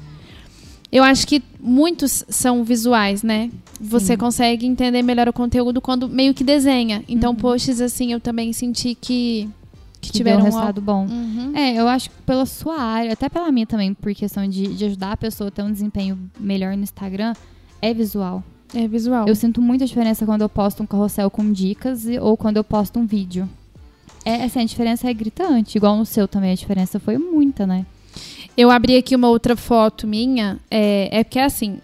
[0.91, 3.49] Eu acho que muitos são visuais, né?
[3.79, 4.17] Você Sim.
[4.17, 7.03] consegue entender melhor o conteúdo quando meio que desenha.
[7.07, 7.37] Então, Uhum.
[7.37, 9.49] posts assim eu também senti que,
[10.01, 11.05] que, que tiveram um al- resultado bom.
[11.09, 11.55] Uhum.
[11.55, 14.85] É, eu acho que pela sua área, até pela minha também, por questão de, de
[14.85, 17.33] ajudar a pessoa a ter um desempenho melhor no Instagram,
[17.81, 18.43] é visual.
[18.73, 19.27] É visual.
[19.27, 22.63] Eu sinto muita diferença quando eu posto um carrossel com dicas e- ou quando eu
[22.65, 23.47] posto um vídeo.
[24.23, 27.85] É, assim, a diferença é gritante, igual no seu também, a diferença foi muita, né?
[28.55, 31.79] Eu abri aqui uma outra foto minha, é, é porque assim,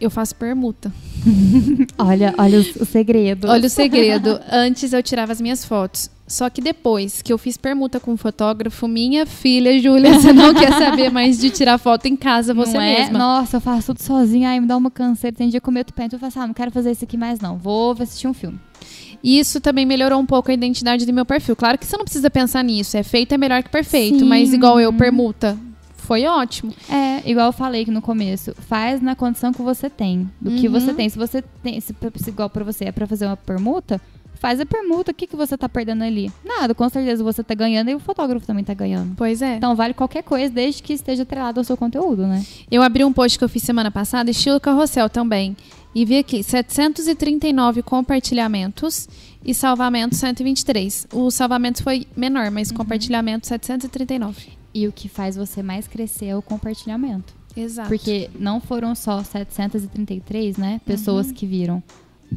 [0.00, 0.92] eu faço permuta.
[1.98, 3.46] Olha, olha o, o segredo.
[3.46, 4.40] Olha o segredo.
[4.50, 6.10] Antes eu tirava as minhas fotos.
[6.26, 10.54] Só que depois que eu fiz permuta com um fotógrafo, minha filha, Júlia, você não
[10.54, 13.00] quer saber mais de tirar foto em casa você não é?
[13.00, 13.18] mesma.
[13.18, 15.36] Nossa, eu faço tudo sozinha, aí me dá uma canseira.
[15.36, 16.92] Tem dia que eu meto o pé, então eu falo assim, ah, não quero fazer
[16.92, 17.58] isso aqui mais não.
[17.58, 18.58] Vou assistir um filme.
[19.22, 21.54] E isso também melhorou um pouco a identidade do meu perfil.
[21.54, 22.96] Claro que você não precisa pensar nisso.
[22.96, 24.20] É feito é melhor que perfeito.
[24.20, 24.24] Sim.
[24.24, 25.58] Mas igual eu, permuta,
[25.96, 26.72] foi ótimo.
[26.88, 30.66] É, igual eu falei aqui no começo, faz na condição que você tem, do que
[30.66, 30.72] Uhum.
[30.72, 31.08] você tem.
[31.08, 34.00] Se você tem, se, se igual pra você é pra fazer uma permuta,
[34.34, 36.32] faz a permuta, o que, que você tá perdendo ali?
[36.42, 39.14] Nada, com certeza você tá ganhando e o fotógrafo também tá ganhando.
[39.14, 39.56] Pois é.
[39.56, 42.42] Então vale qualquer coisa, desde que esteja atrelado ao seu conteúdo, né?
[42.70, 45.54] Eu abri um post que eu fiz semana passada, estilo carrossel também.
[45.94, 49.08] E vi aqui, 739 compartilhamentos
[49.44, 51.08] e salvamentos 123.
[51.12, 54.52] O salvamento foi menor, mas compartilhamento 739.
[54.72, 57.34] E o que faz você mais crescer é o compartilhamento.
[57.56, 57.88] Exato.
[57.88, 61.34] Porque não foram só 733, né, pessoas Uhum.
[61.34, 61.82] que viram.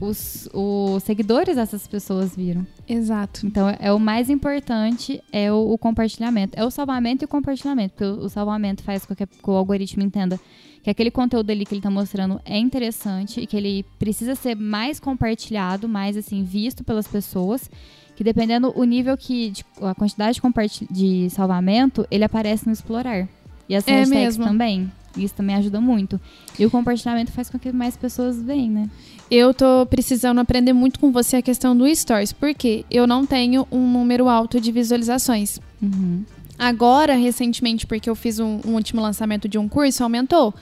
[0.01, 2.65] Os, os seguidores dessas pessoas viram.
[2.89, 3.45] Exato.
[3.45, 6.59] Então, é o mais importante é o, o compartilhamento.
[6.59, 7.93] É o salvamento e o compartilhamento.
[7.93, 10.39] Porque o, o salvamento faz com que, que o algoritmo entenda
[10.83, 14.55] que aquele conteúdo ali que ele está mostrando é interessante e que ele precisa ser
[14.55, 17.69] mais compartilhado, mais assim, visto pelas pessoas.
[18.15, 19.49] Que dependendo o nível que.
[19.51, 20.87] de- a quantidade de,
[21.25, 23.27] de salvamento, ele aparece no explorar.
[23.67, 24.45] E as É hashtags mesmo.
[24.45, 24.91] também.
[25.17, 26.19] Isso também ajuda muito.
[26.59, 28.89] E o compartilhamento faz com que mais pessoas venham, né?
[29.31, 33.67] Eu tô precisando aprender muito com você a questão do Stories, porque eu não tenho
[33.71, 35.59] um número alto de visualizações.
[35.81, 36.23] Uhum.
[36.57, 40.53] Agora, recentemente, porque eu fiz um, um último lançamento de um curso, aumentou.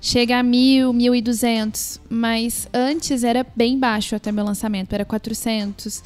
[0.00, 2.00] Chega a mil, mil e duzentos.
[2.08, 4.92] Mas antes era bem baixo até meu lançamento.
[4.92, 6.02] Era 400,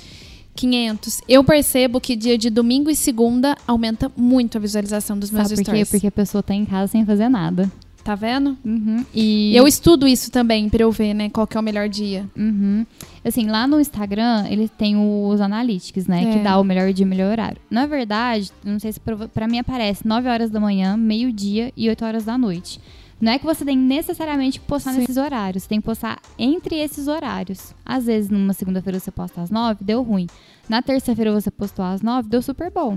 [0.54, 1.20] 500.
[1.28, 5.54] Eu percebo que dia de domingo e segunda aumenta muito a visualização dos meus Sabe
[5.56, 5.70] por quê?
[5.70, 5.90] stories.
[5.90, 7.70] Porque a pessoa tá em casa sem fazer nada.
[8.06, 8.56] Tá vendo?
[8.64, 9.04] Uhum.
[9.12, 12.24] E Eu estudo isso também pra eu ver, né, qual que é o melhor dia.
[12.36, 12.86] Uhum.
[13.24, 16.22] Assim, lá no Instagram, ele tem os analytics, né?
[16.22, 16.32] É.
[16.32, 17.60] Que dá o melhor dia e o melhor horário.
[17.68, 22.04] Na verdade, não sei se pra mim aparece 9 horas da manhã, meio-dia e 8
[22.04, 22.80] horas da noite.
[23.20, 25.00] Não é que você tem necessariamente que postar Sim.
[25.00, 25.64] nesses horários.
[25.64, 27.74] Você tem que postar entre esses horários.
[27.84, 30.28] Às vezes, numa segunda-feira você posta às 9, deu ruim.
[30.68, 32.96] Na terça-feira você postou às 9, deu super bom.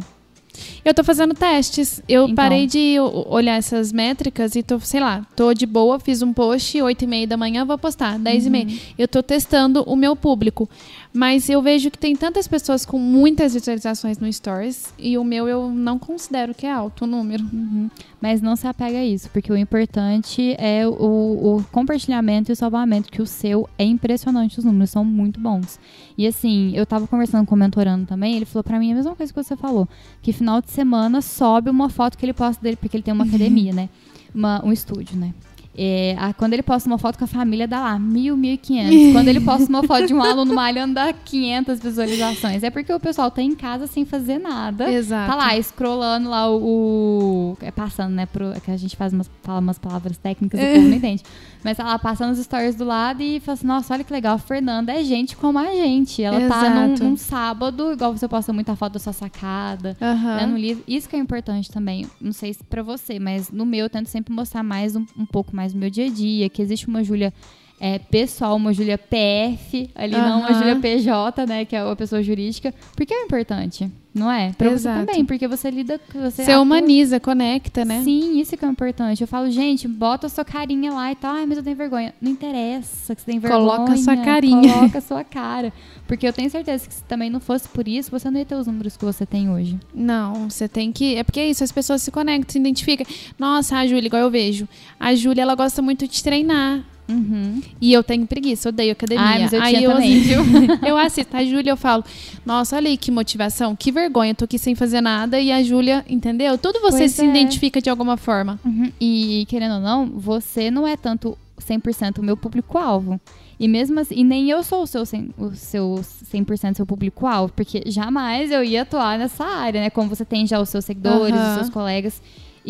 [0.83, 2.01] Eu tô fazendo testes.
[2.07, 2.35] Eu Então.
[2.35, 2.95] parei de
[3.27, 7.07] olhar essas métricas e tô, sei lá, tô de boa, fiz um post, 8 e
[7.07, 8.67] meia da manhã, vou postar, 10 e meia.
[8.97, 10.69] Eu tô testando o meu público.
[11.11, 15.47] Mas eu vejo que tem tantas pessoas com muitas visualizações no Stories e o meu
[15.47, 17.43] eu não considero que é alto o número.
[17.51, 17.89] Uhum.
[18.21, 22.55] Mas não se apega a isso, porque o importante é o, o compartilhamento e o
[22.55, 25.79] salvamento, que o seu é impressionante, os números são muito bons.
[26.15, 29.15] E assim, eu tava conversando com o mentorando também, ele falou pra mim a mesma
[29.15, 29.89] coisa que você falou,
[30.21, 33.25] que final de semana sobe uma foto que ele posta dele, porque ele tem uma
[33.25, 33.89] academia, né?
[34.33, 35.33] Uma- um estúdio, né?
[35.77, 38.57] É, a- quando ele posta uma foto com a família, dá lá mil, mil e
[38.57, 39.13] quinhentos.
[39.13, 42.63] Quando ele posta uma foto de um aluno malhando, dá 500 visualizações.
[42.63, 44.91] É porque o pessoal tá em casa sem fazer nada.
[44.91, 45.29] Exato.
[45.31, 47.53] Tá lá, scrollando lá o.
[47.53, 48.25] o- é passando, né?
[48.25, 51.23] Pro, é que a gente faz umas, fala umas palavras técnicas, o povo não entende.
[51.63, 54.35] Mas tá lá passando os stories do lado e fala assim: nossa, olha que legal,
[54.35, 56.21] a Fernanda é gente como a gente.
[56.23, 57.03] Ela tá num, Exato.
[57.03, 59.95] num sábado, igual você posta muita foto da sua sacada.
[60.01, 60.35] Aham.
[60.37, 60.83] Né, no livro.
[60.87, 62.05] Isso que é importante também.
[62.19, 65.25] Não sei se pra você, mas no meu eu tento sempre mostrar mais um, um
[65.25, 67.33] pouco mais do meu dia a dia, que existe uma Júlia
[67.79, 70.53] é, pessoal, uma Júlia PF, ali não uma.
[70.53, 74.51] Júlia PJ, né, que é a pessoa jurídica, porque é importante, não é?
[74.53, 74.99] Pra Exato.
[74.99, 78.01] você também, porque você lida, você Você atua- humaniza, conecta, né?
[78.03, 79.21] Sim, isso que é importante.
[79.21, 81.35] Eu falo, gente, bota a sua carinha lá e tal.
[81.35, 82.13] Ai, mas eu tenho vergonha.
[82.21, 83.61] Não interessa que você tem vergonha.
[83.61, 84.73] Coloca a sua carinha.
[84.73, 85.71] Coloca a sua cara.
[86.07, 88.55] Porque eu tenho certeza que se também não fosse por isso, você não ia ter
[88.55, 89.79] os números que você tem hoje.
[89.93, 91.15] Não, você tem que.
[91.15, 93.05] É porque é isso, as pessoas se conectam, se identificam.
[93.37, 94.67] Nossa, a Júlia, igual eu vejo.
[94.99, 96.83] A Júlia, ela gosta muito de treinar.
[97.09, 97.61] Uhum.
[97.81, 99.25] E eu tenho preguiça, odeio academia.
[99.25, 102.03] Ai, mas eu aí tinha eu, também, assisto, eu assisto a Júlia, eu falo,
[102.45, 105.39] nossa, olha aí que motivação, que vergonha, tô aqui sem fazer nada.
[105.39, 106.57] E a Júlia, entendeu?
[106.57, 107.29] Tudo você Pois se é.
[107.29, 108.59] identifica de alguma forma.
[108.63, 108.91] Uhum.
[109.01, 113.19] E, querendo ou não, você não é tanto 100% o meu público-alvo.
[113.59, 115.99] E mesmo assim, e nem eu sou o seu, 100, o seu
[116.33, 119.89] 100% seu público-alvo, porque jamais eu ia atuar nessa área, né?
[119.89, 121.49] Como você tem já os seus seguidores, Aham.
[121.49, 122.21] os seus colegas.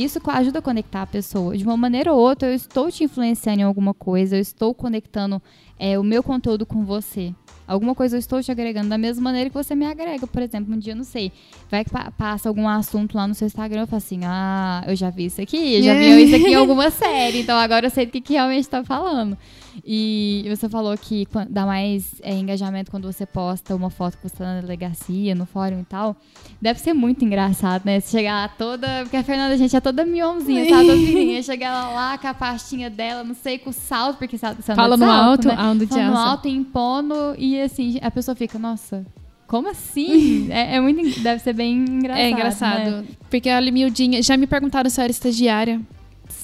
[0.03, 1.57] Isso ajuda a conectar a pessoa.
[1.57, 5.41] De uma maneira ou outra, eu estou te influenciando em alguma coisa, eu estou conectando
[5.77, 7.33] é, o meu conteúdo com você.
[7.67, 10.25] Alguma coisa eu estou te agregando da mesma maneira que você me agrega.
[10.25, 11.31] Por exemplo, um dia, não sei,
[11.69, 14.95] vai que pa- passa algum assunto lá no seu Instagram, eu falo assim, ah, eu
[14.95, 18.05] já vi isso aqui, já vi isso aqui em alguma série, então agora eu sei
[18.07, 19.37] do que, que realmente tá falando.
[19.85, 24.35] E você falou que dá mais é, engajamento quando você posta uma foto que você
[24.37, 26.15] tá na delegacia, no fórum e tal.
[26.61, 27.99] Deve ser muito engraçado, né?
[27.99, 28.87] Você chegar lá toda.
[29.03, 30.87] Porque a Fernanda, gente, é toda mionzinha, sabe?
[30.87, 31.43] Toda fininha.
[31.43, 34.81] Chegar lá com a pastinha dela, não sei, com o salto, porque você você anda
[34.81, 35.85] Fala de no salto, alto, né?
[35.85, 36.29] de Falando alça.
[36.29, 39.05] alto, impondo, e assim, a pessoa fica, nossa,
[39.47, 40.47] como assim?
[40.53, 41.19] é, é muito.
[41.21, 42.21] Deve ser bem engraçado.
[42.21, 42.91] é engraçado.
[42.91, 43.03] né?
[43.29, 44.21] Porque a miudinha.
[44.21, 45.81] Já me perguntaram se eu era estagiária.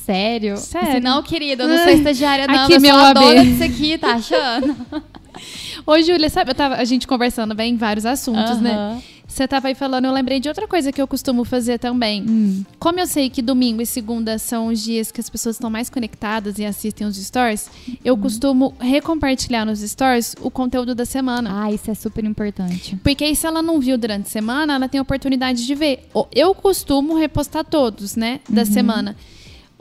[0.05, 0.57] Sério?
[0.57, 0.89] Sério.
[0.89, 2.65] Assim, não, querida, eu não sou estagiária, não.
[2.65, 3.19] Aqui, eu sou meu a AB.
[3.19, 4.75] dona disso aqui, tá achando?
[5.85, 8.71] Ô, Júlia, sabe, eu tava a gente conversando bem em vários assuntos, né?
[8.71, 9.01] Aham.
[9.27, 12.23] Você tava aí falando, eu lembrei de outra coisa que eu costumo fazer também.
[12.23, 12.63] Hum.
[12.79, 15.89] Como eu sei que domingo e segunda são os dias que as pessoas estão mais
[15.89, 17.69] conectadas e assistem os stories,
[18.03, 21.63] eu costumo recompartilhar nos stories o conteúdo da semana.
[21.63, 22.97] Ah, isso é super importante.
[23.03, 26.07] Porque aí, se ela não viu durante a semana, ela tem a oportunidade de ver.
[26.33, 29.17] Eu costumo repostar todos, né, da semana.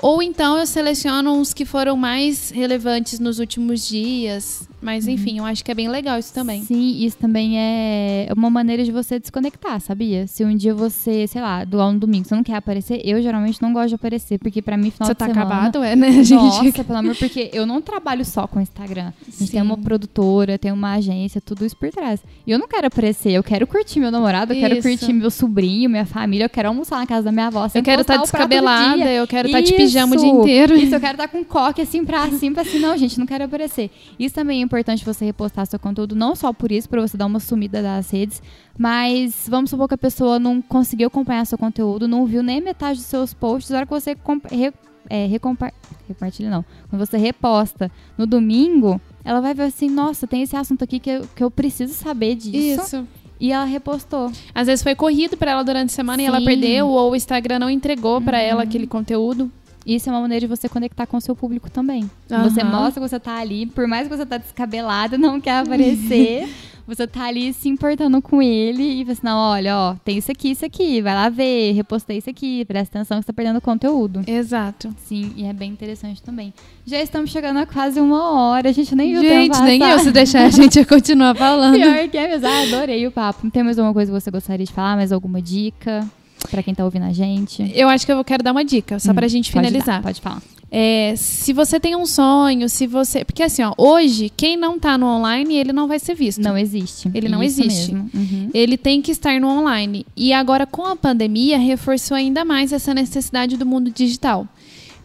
[0.03, 4.69] Ou então eu seleciono os que foram mais relevantes nos últimos dias.
[4.85, 6.63] Mas enfim, eu acho que é bem legal isso também.
[6.63, 10.27] Sim, isso também é uma maneira de você desconectar, sabia?
[10.27, 13.63] Se um dia você, sei lá, doar um domingo, você não quer aparecer, eu geralmente
[13.63, 15.47] não gosto de aparecer, porque pra mim, final Você de tá semana...
[15.47, 16.35] acabado, é, né, gente?
[16.35, 19.11] Nossa, pelo amor, porque eu não trabalho só com Instagram.
[19.27, 19.83] Gente tem uma Sim.
[19.83, 22.21] produtora, tem uma agência, tudo isso por trás.
[22.47, 24.87] E eu não quero aparecer, eu quero curtir meu namorado, eu quero Isso.
[24.87, 27.67] curtir meu sobrinho, minha família, eu quero almoçar na casa da minha avó.
[27.75, 29.77] Eu quero estar do descabelada, eu quero estar de Isso.
[29.77, 30.77] pijama o dia inteiro.
[30.77, 33.45] Isso, eu quero estar com coque assim pra cima, pra assim, não, gente, não quero
[33.45, 33.91] aparecer.
[34.19, 37.27] Isso também é importante você repostar seu conteúdo, não só por isso, pra você dar
[37.27, 38.43] uma sumida das redes,
[38.79, 42.99] mas vamos supor que a pessoa não conseguiu acompanhar seu conteúdo, não viu nem metade
[42.99, 44.17] dos seus posts, na hora que você
[44.51, 44.73] re,
[45.09, 45.73] é, recompa-
[46.09, 50.83] repartilha, não, quando você reposta no domingo, ela vai ver assim, nossa, tem esse assunto
[50.85, 52.83] aqui que eu, que eu preciso saber disso.
[52.83, 53.09] Isso.
[53.41, 54.31] E ela repostou.
[54.55, 56.45] Às vezes foi corrido pra ela durante a semana e ela Sim.
[56.45, 58.29] perdeu, ou o Instagram não entregou Uhum.
[58.31, 59.51] ela aquele conteúdo.
[59.87, 62.11] Isso é uma maneira de você conectar com o seu público também.
[62.31, 62.49] Aham.
[62.49, 66.49] Você mostra que você tá ali, por mais que você tá descabelada, não quer aparecer,
[66.87, 70.51] você tá ali se importando com ele e assim, não, olha, ó, tem isso aqui,
[70.53, 74.23] isso aqui, vai lá ver, repostei isso aqui, presta atenção que você tá perdendo conteúdo.
[74.27, 74.95] Exato.
[75.05, 76.53] Sim, e é bem interessante também.
[76.87, 79.83] Já estamos chegando a quase uma hora, a gente nem viu o tempo Gente, nem
[79.83, 81.75] eu se deixar a gente ia continuar falando.
[81.75, 83.51] Pior que é mesmo, ah, adorei o papo.
[83.51, 84.97] Tem mais alguma coisa que você gostaria de falar?
[84.97, 86.09] Mais alguma dica
[86.51, 87.71] pra quem tá ouvindo a gente?
[87.75, 90.03] Eu acho que eu quero dar uma dica, só Hum, pra gente pode dar, finalizar.
[90.03, 90.43] Pode falar.
[90.77, 93.25] É, se você tem um sonho, se você.
[93.25, 96.41] Porque assim, ó, hoje, quem não tá no online, ele não vai ser visto.
[96.41, 97.09] Não existe.
[97.15, 97.95] Ele não Isso existe.
[97.95, 98.51] Uhum.
[98.53, 100.05] Ele tem que estar no online.
[100.17, 104.49] E agora, com a pandemia, reforçou ainda mais essa necessidade do mundo digital.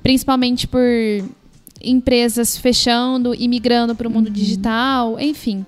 [0.02, 0.82] Principalmente por
[1.84, 5.64] empresas fechando e migrando para o mundo digital, enfim.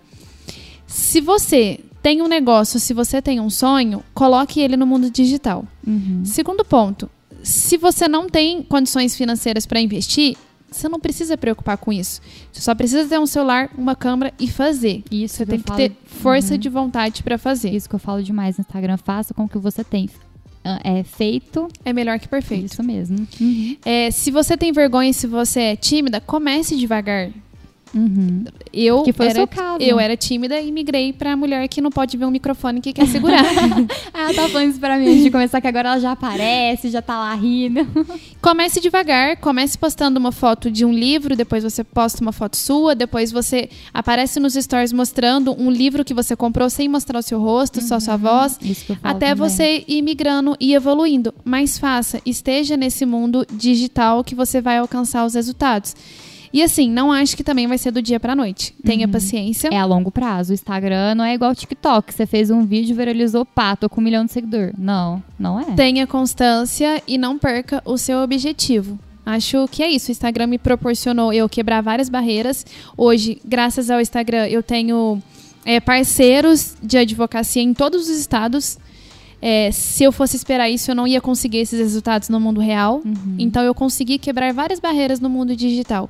[0.88, 5.66] Se você tem um negócio, se você tem um sonho, coloque ele no mundo digital.
[5.86, 6.22] Uhum.
[6.26, 7.10] Segundo ponto,
[7.44, 10.36] se você não tem condições financeiras para investir,
[10.70, 12.22] você não precisa preocupar com isso.
[12.52, 15.04] Você só precisa ter um celular, uma câmera e fazer.
[15.12, 16.60] Isso Você que tem que falo- ter força Uhum.
[16.60, 17.72] de vontade para fazer.
[17.76, 18.96] Isso que eu falo demais no Instagram.
[18.98, 20.10] Faça com que você tem.
[20.64, 21.68] ah, É feito.
[21.84, 22.66] É melhor que perfeito.
[22.72, 23.28] Isso mesmo.
[23.40, 23.76] Uhum.
[23.84, 27.30] É, se você tem vergonha, se você é tímida, comece devagar.
[27.94, 28.46] Uhum.
[28.72, 29.82] Eu Que foi o era, seu caso.
[29.84, 33.06] eu era tímida e migrei pra mulher que não pode ver um microfone que quer
[33.08, 33.44] segurar.
[34.14, 36.90] Ah, ela tá falando isso pra mim antes de começar, que agora ela já aparece,
[36.90, 37.86] já tá lá rindo.
[38.42, 42.96] comece devagar, comece postando uma foto de um livro, depois você posta uma foto sua,
[42.96, 47.40] depois você aparece nos stories mostrando um livro que você comprou sem mostrar o seu
[47.42, 48.58] rosto, só sua voz.
[48.62, 49.50] Eu falo Até também.
[49.50, 51.34] você ir migrando e evoluindo.
[51.44, 55.96] Mas faça, esteja nesse mundo digital que você vai alcançar os resultados.
[56.54, 58.74] E assim, não acho que também vai ser do dia pra noite.
[58.84, 59.70] Tenha paciência.
[59.72, 60.52] É a longo prazo.
[60.52, 62.14] O Instagram não é igual o TikTok.
[62.14, 64.72] Você fez um vídeo, viralizou, pá, tô com um milhão de seguidor.
[64.78, 65.66] Não, não é.
[65.76, 69.00] Tenha constância e não perca o seu objetivo.
[69.26, 70.10] Acho que é isso.
[70.10, 72.66] O Instagram me proporcionou eu quebrar várias barreiras.
[72.98, 75.22] Hoje, graças ao Instagram, eu tenho
[75.64, 78.78] é, parceiros de advocacia em todos os estados.
[79.42, 83.02] É, se eu fosse esperar isso, eu não ia conseguir esses resultados no mundo real.
[83.04, 83.36] Uhum.
[83.40, 86.10] Então, eu consegui quebrar várias barreiras no mundo digital.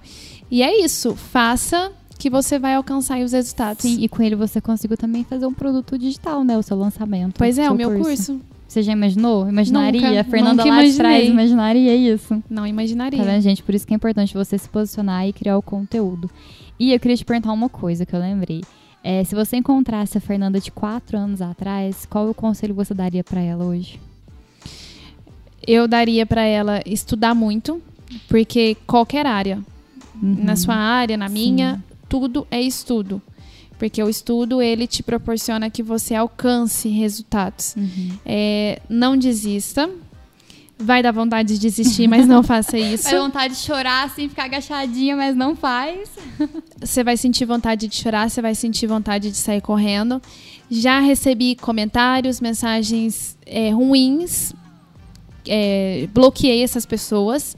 [0.52, 1.16] E é isso.
[1.16, 3.82] Faça que você vai alcançar aí os resultados.
[3.84, 6.58] Sim, e com ele você conseguiu também fazer um produto digital, né?
[6.58, 7.36] O seu lançamento.
[7.38, 8.39] Pois é, o meu curso.
[8.68, 9.49] Você já imaginou?
[9.49, 10.02] Imaginaria?
[10.02, 11.30] Nunca, a Fernanda nunca lá de trás imaginei.
[11.32, 12.41] imaginaria isso?
[12.49, 13.24] Não Tá imaginaria.
[13.24, 13.64] vendo, gente?
[13.64, 16.30] Por isso que é importante você se posicionar e criar o conteúdo.
[16.80, 18.62] E eu queria te perguntar uma coisa que eu lembrei.
[19.04, 23.24] É, se você encontrasse a Fernanda de quatro anos atrás, qual o conselho você daria
[23.24, 23.99] pra ela hoje?
[25.68, 27.82] eu daria pra ela estudar muito,
[28.28, 29.60] porque qualquer área,
[30.22, 30.43] Uhum.
[30.43, 31.34] na sua área, na Sim.
[31.34, 33.22] minha, tudo é estudo.
[33.80, 37.76] Porque o estudo, ele te proporciona que você alcance resultados.
[37.76, 38.11] Uhum.
[38.24, 39.89] É, não desista.
[40.78, 43.05] Vai dar vontade de desistir, mas não faça isso.
[43.05, 46.09] Vai vontade de chorar assim, ficar agachadinha, mas não faz.
[46.80, 50.19] Você vai sentir vontade de chorar, você vai sentir vontade de sair correndo.
[50.69, 54.53] Já recebi comentários, mensagens é, ruins.
[55.47, 57.55] É, bloqueei essas pessoas.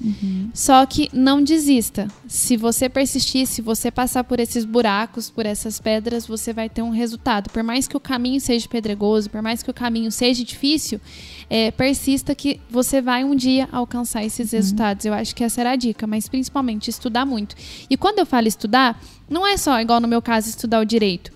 [0.53, 2.07] Só que não desista.
[2.27, 6.81] Se você persistir, se você passar por esses buracos, por essas pedras, você vai ter
[6.81, 7.49] um resultado.
[7.49, 10.99] Por mais que o caminho seja pedregoso, por mais que o caminho seja difícil,
[11.49, 15.05] é, persista que você vai um dia alcançar esses resultados.
[15.05, 17.55] Eu acho que essa era a dica, mas principalmente estudar muito.
[17.89, 21.31] E quando eu falo estudar, não é só, igual no meu caso, estudar o direito.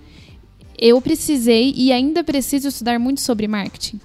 [0.78, 4.00] Eu precisei e ainda preciso estudar muito sobre marketing.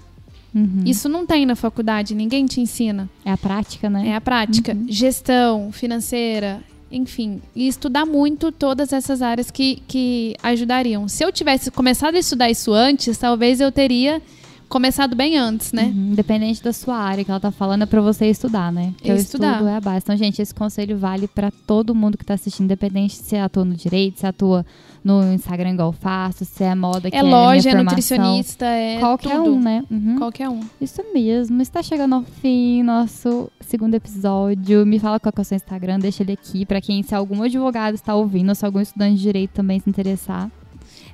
[0.55, 0.83] Uhum.
[0.85, 3.09] Isso não tem na faculdade, ninguém te ensina.
[3.25, 4.09] É a prática, né?
[4.09, 4.77] É a prática.
[4.89, 7.41] Gestão financeira, enfim.
[7.57, 11.09] E estudar muito todas essas áreas que, que ajudariam.
[11.09, 14.21] Se eu tivesse começado a estudar isso antes, talvez eu teria
[14.69, 15.85] começado bem antes, né?
[15.85, 18.93] Uhum, Independente da sua área que ela tá falando, é pra você estudar, né?
[18.97, 19.53] Porque o Estudar.
[19.53, 19.99] estudo é a base.
[20.05, 23.75] Então, gente, esse conselho vale pra todo mundo que tá assistindo, independente se atua no
[23.75, 24.65] direito, se atua
[25.05, 28.99] no Instagram igual eu faço, se é moda que É é, loja, é nutricionista, é
[28.99, 29.55] Qualquer tudo.
[29.55, 29.85] um, né?
[29.91, 30.17] Uhum.
[30.19, 30.61] Qualquer um.
[30.81, 31.61] Isso mesmo.
[31.61, 34.87] Está chegando ao fim nosso segundo episódio.
[34.87, 37.95] Me fala qual é o seu Instagram, deixa ele aqui pra quem, se algum advogado
[37.95, 40.51] está ouvindo, ou se algum estudante de direito também se interessar.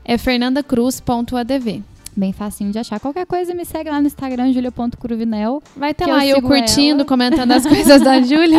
[0.05, 1.83] É fernandacruz.adv.
[2.17, 2.99] Bem facinho de achar.
[2.99, 5.63] Qualquer coisa, me segue lá no Instagram, julia.cruvinel.
[5.77, 7.05] Vai ter lá eu eu, curtindo, ela.
[7.05, 8.59] comentando as coisas da Júlia.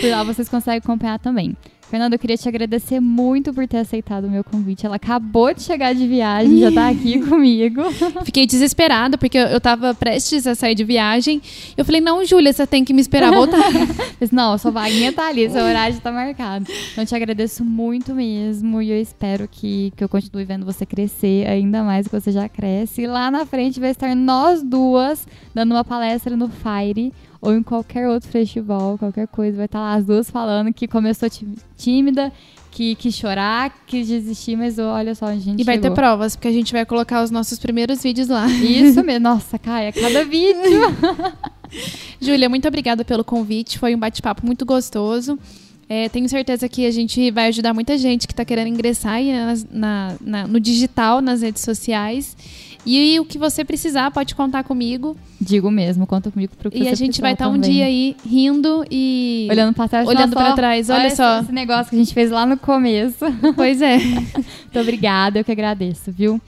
[0.00, 1.54] Por lá vocês conseguem acompanhar também.
[1.88, 4.84] Fernanda, eu queria te agradecer muito por ter aceitado o meu convite.
[4.84, 7.80] Ela acabou de chegar de viagem, já tá aqui comigo.
[8.24, 11.40] Fiquei desesperada, porque eu- eu tava prestes a sair de viagem.
[11.76, 13.62] Eu falei, não, Júlia, você tem que me esperar voltar.
[14.20, 16.66] Mas não, sua vaguinha tá ali, seu horário já tá marcado.
[16.92, 20.84] Então eu te agradeço muito mesmo e eu espero que, que eu continue vendo você
[20.84, 23.02] crescer ainda mais que você já cresce.
[23.02, 27.62] E lá na frente vai estar nós duas dando uma palestra no Fire ou em
[27.62, 29.56] qualquer outro festival, qualquer coisa.
[29.56, 32.32] Vai estar lá as duas falando que começou tí- tímida,
[32.70, 36.48] que quis chorar, quis desistir, mas olha só, a gente e vai ter provas, porque
[36.48, 38.46] a gente vai colocar os nossos primeiros vídeos lá.
[38.48, 39.20] Isso mesmo.
[39.22, 40.80] Nossa, Caia, cada vídeo.
[42.20, 43.78] Júlia, muito obrigada pelo convite.
[43.78, 45.38] Foi um bate-papo muito gostoso.
[45.88, 49.66] É, tenho certeza que a gente vai ajudar muita gente que está querendo ingressar nas-
[49.70, 52.36] na- na- no digital, nas redes sociais.
[52.86, 55.16] E, o que você precisar, pode contar comigo.
[55.40, 57.70] Digo mesmo, conta comigo pro que e a gente vai estar um também.
[57.72, 59.48] dia aí rindo e.
[59.50, 61.40] Olhando pra trás, Olhando ó, trás, olha esse- só.
[61.40, 63.24] Esse negócio que a gente fez lá no começo.
[63.56, 63.98] Pois é.
[63.98, 66.40] muito obrigada, eu que agradeço, viu?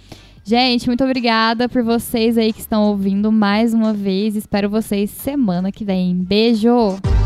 [0.45, 4.35] Gente, muito obrigada por vocês aí que estão ouvindo mais uma vez.
[4.37, 6.15] Espero vocês semana que vem.
[6.15, 7.18] Beijo!